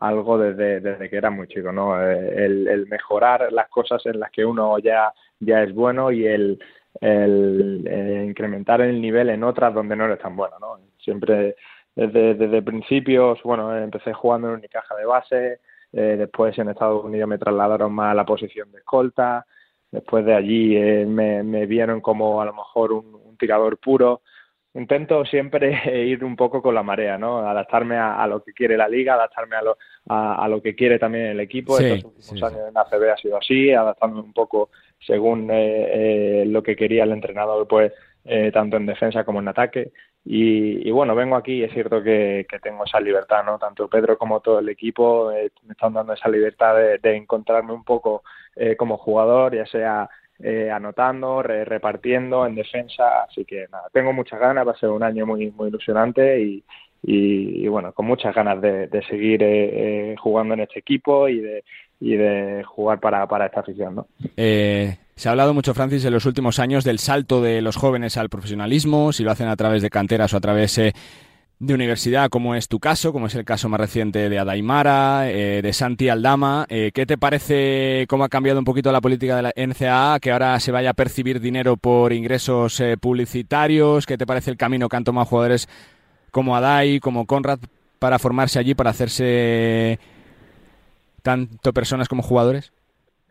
[0.00, 2.00] algo desde, desde que era muy chico, ¿no?
[2.00, 6.62] Eh, el, mejorar las cosas en las que uno ya, ya es bueno y el,
[7.00, 10.78] el incrementar el nivel en otras donde no eres tan bueno, ¿no?
[10.98, 11.56] Siempre
[11.94, 15.60] desde, desde principios, bueno, empecé jugando en Unicaja de base,
[15.92, 19.46] eh, después en Estados Unidos me trasladaron más a la posición de escolta,
[19.90, 24.22] después de allí eh, me, me, vieron como a lo mejor un, tirador puro.
[24.74, 27.38] Intento siempre ir un poco con la marea, ¿no?
[27.38, 29.76] Adaptarme a, lo que quiere la liga, adaptarme a lo,
[30.08, 31.78] a, lo que quiere también el equipo.
[31.78, 36.76] Estos últimos años en ACB ha sido así, adaptándome un poco según eh, lo que
[36.76, 37.92] quería el entrenador, pues
[38.52, 39.90] tanto en defensa como en ataque.
[40.24, 43.58] Y, bueno, vengo aquí y es cierto que, tengo esa libertad, ¿no?
[43.58, 47.82] Tanto Pedro como todo el equipo eh, me están dando esa libertad de, encontrarme un
[47.82, 48.22] poco
[48.54, 53.24] eh, como jugador, ya sea eh, anotando, repartiendo en defensa.
[53.24, 56.64] Así que nada, tengo muchas ganas, va a ser un año muy, muy ilusionante y,
[57.02, 61.64] y, bueno, con muchas ganas de, seguir jugando en este equipo y de,
[62.00, 64.06] y de jugar para, para esta afición, ¿no?
[64.36, 68.28] Se ha hablado mucho, Francis, en los últimos años del salto de los jóvenes al
[68.28, 70.92] profesionalismo, si lo hacen a través de canteras o a través eh,
[71.62, 75.62] de universidad, como es tu caso, como es el caso más reciente de Adaimara, eh,
[75.62, 76.66] de Santi Aldama.
[76.68, 80.32] Eh, ¿Qué te parece cómo ha cambiado un poquito la política de la NCAA, que
[80.32, 84.06] ahora se vaya a percibir dinero por ingresos eh, publicitarios?
[84.06, 85.68] ¿Qué te parece el camino que han tomado jugadores
[86.32, 87.60] como Adai, como Conrad,
[88.00, 90.00] para formarse allí, para hacerse
[91.22, 92.72] tanto personas como jugadores?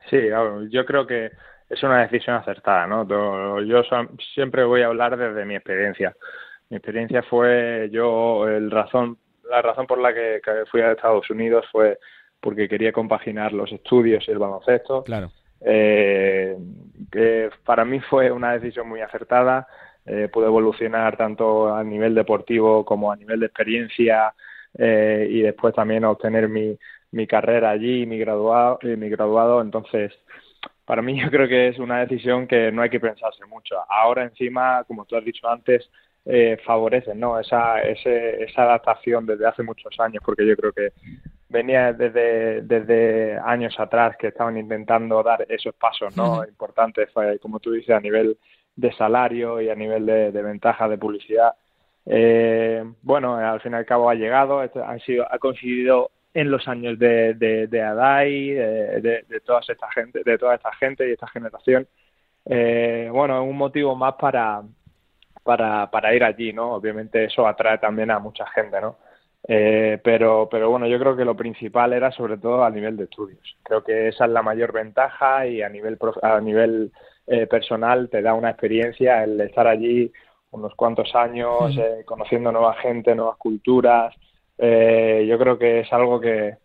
[0.10, 0.20] Sí,
[0.70, 1.32] yo creo que
[1.70, 3.06] es una decisión acertada, ¿no?
[3.64, 3.82] Yo
[4.34, 6.16] siempre voy a hablar desde mi experiencia.
[6.70, 9.18] Mi experiencia fue, yo, el razón,
[9.50, 11.98] la razón por la que, fui a Estados Unidos fue
[12.40, 15.04] porque quería compaginar los estudios y el baloncesto.
[15.04, 15.32] Claro.
[15.62, 16.58] Eh,
[17.12, 19.68] que para mí fue una decisión muy acertada.
[20.06, 24.34] Eh, pude evolucionar tanto a nivel deportivo como a nivel de experiencia
[24.78, 26.78] eh, y después también obtener mi,
[27.12, 29.62] mi carrera allí, mi graduado, mi graduado.
[29.62, 30.12] Entonces,
[30.86, 33.76] para mí yo creo que es una decisión que no hay que pensarse mucho.
[33.90, 35.90] Ahora encima, como tú has dicho antes,
[36.26, 37.40] eh, favorecen ¿no?
[37.40, 40.94] esa, esa adaptación desde hace muchos años, porque yo creo que
[41.50, 46.46] venía desde, desde años atrás que estaban intentando dar esos pasos ¿no?
[46.46, 47.10] importantes,
[47.42, 48.38] como tú dices, a nivel
[48.82, 51.54] de salario y a nivel de, ventaja de publicidad.
[52.06, 56.68] Eh, bueno, al fin y al cabo ha llegado, ha, sido, ha conseguido en los
[56.68, 61.12] años de, de, de Adai, de, de, toda esta gente, de toda esta gente y
[61.12, 61.88] esta generación.
[62.46, 64.64] Eh, bueno, es un motivo más para,
[65.44, 66.74] para, para ir allí, ¿no?
[66.74, 68.98] Obviamente eso atrae también a mucha gente, ¿no?
[69.48, 73.06] Eh, pero, pero bueno, yo creo que lo principal era sobre todo a nivel de
[73.06, 73.58] estudios.
[73.64, 76.92] Creo que esa es la mayor ventaja y a nivel, a nivel
[77.28, 80.12] eh, personal te da una experiencia el estar allí
[80.52, 84.14] unos cuantos años, eh, conociendo nueva gente, nuevas culturas.
[84.58, 86.58] yo creo que es algo que,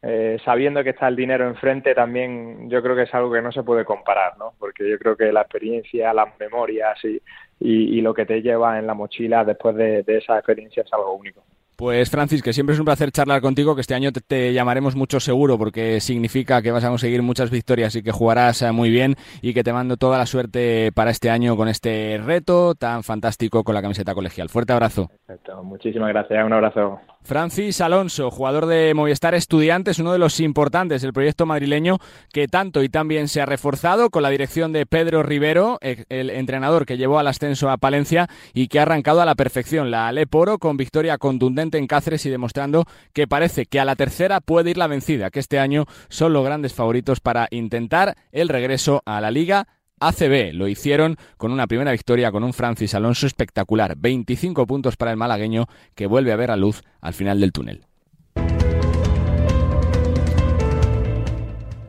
[0.00, 3.50] eh, sabiendo que está el dinero enfrente, también yo creo que es algo que no
[3.50, 4.52] se puede comparar, ¿no?
[4.58, 7.20] Porque yo creo que la experiencia, las memorias y,
[7.58, 11.14] y, lo que te lleva en la mochila después de, de esa experiencia es algo
[11.14, 11.42] único.
[11.78, 15.20] Pues Francis, que siempre es un placer charlar contigo, que este año te, llamaremos mucho
[15.20, 19.14] seguro porque significa que vas a conseguir muchas victorias y que jugarás eh, muy bien
[19.42, 23.62] y que te mando toda la suerte para este año con este reto tan fantástico
[23.62, 24.48] con la camiseta colegial.
[24.48, 25.08] Fuerte abrazo.
[25.24, 25.62] Perfecto.
[25.62, 26.98] Muchísimas gracias, un abrazo.
[27.22, 31.98] Francis Alonso, jugador de Movistar Estudiantes, uno de los importantes del proyecto madrileño
[32.32, 36.86] que tanto y también se ha reforzado con la dirección de Pedro Rivero, el entrenador
[36.86, 39.90] que llevó al ascenso a Palencia y que ha arrancado a la perfección.
[39.90, 44.40] La Aleporo con victoria contundente en Cáceres y demostrando que parece que a la tercera
[44.40, 49.02] puede ir la vencida, que este año son los grandes favoritos para intentar el regreso
[49.04, 49.66] a la Liga
[50.00, 50.52] ACB.
[50.54, 53.96] Lo hicieron con una primera victoria con un Francis Alonso espectacular.
[53.96, 57.87] 25 puntos para el malagueño que vuelve a ver a luz al final del túnel.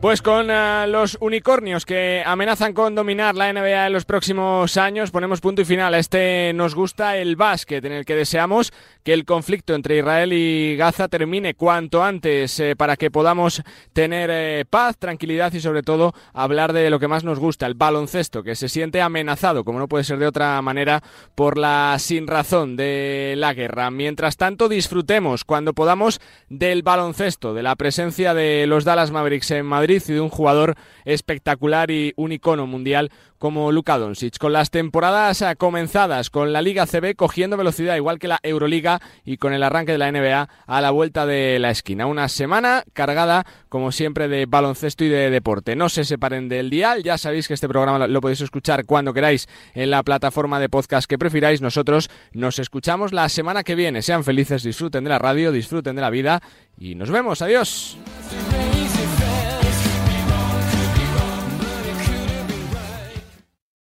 [0.00, 5.10] Pues con eh, los unicornios que amenazan con dominar la NBA en los próximos años,
[5.10, 8.72] ponemos punto y final a este Nos gusta el básquet, en el que deseamos
[9.04, 13.62] que el conflicto entre Israel y Gaza termine cuanto antes eh, para que podamos
[13.92, 17.74] tener eh, paz, tranquilidad y sobre todo hablar de lo que más nos gusta, el
[17.74, 21.02] baloncesto, que se siente amenazado, como no puede ser de otra manera,
[21.34, 23.90] por la sin razón de la guerra.
[23.90, 29.66] Mientras tanto, disfrutemos cuando podamos del baloncesto, de la presencia de los Dallas Mavericks en
[29.66, 33.10] Madrid y de un jugador espectacular y un icono mundial
[33.40, 34.38] como Luka Doncic.
[34.38, 39.00] Con las temporadas eh, comenzadas, con la Liga CB cogiendo velocidad igual que la Euroliga
[39.24, 42.06] y con el arranque de la NBA a la vuelta de la esquina.
[42.06, 45.74] Una semana cargada, como siempre, de baloncesto y de deporte.
[45.74, 49.48] No se separen del dial, ya sabéis que este programa lo podéis escuchar cuando queráis
[49.74, 51.62] en la plataforma de podcast que prefiráis.
[51.62, 54.02] Nosotros nos escuchamos la semana que viene.
[54.02, 56.42] Sean felices, disfruten de la radio, disfruten de la vida
[56.78, 57.40] y nos vemos.
[57.40, 57.96] Adiós.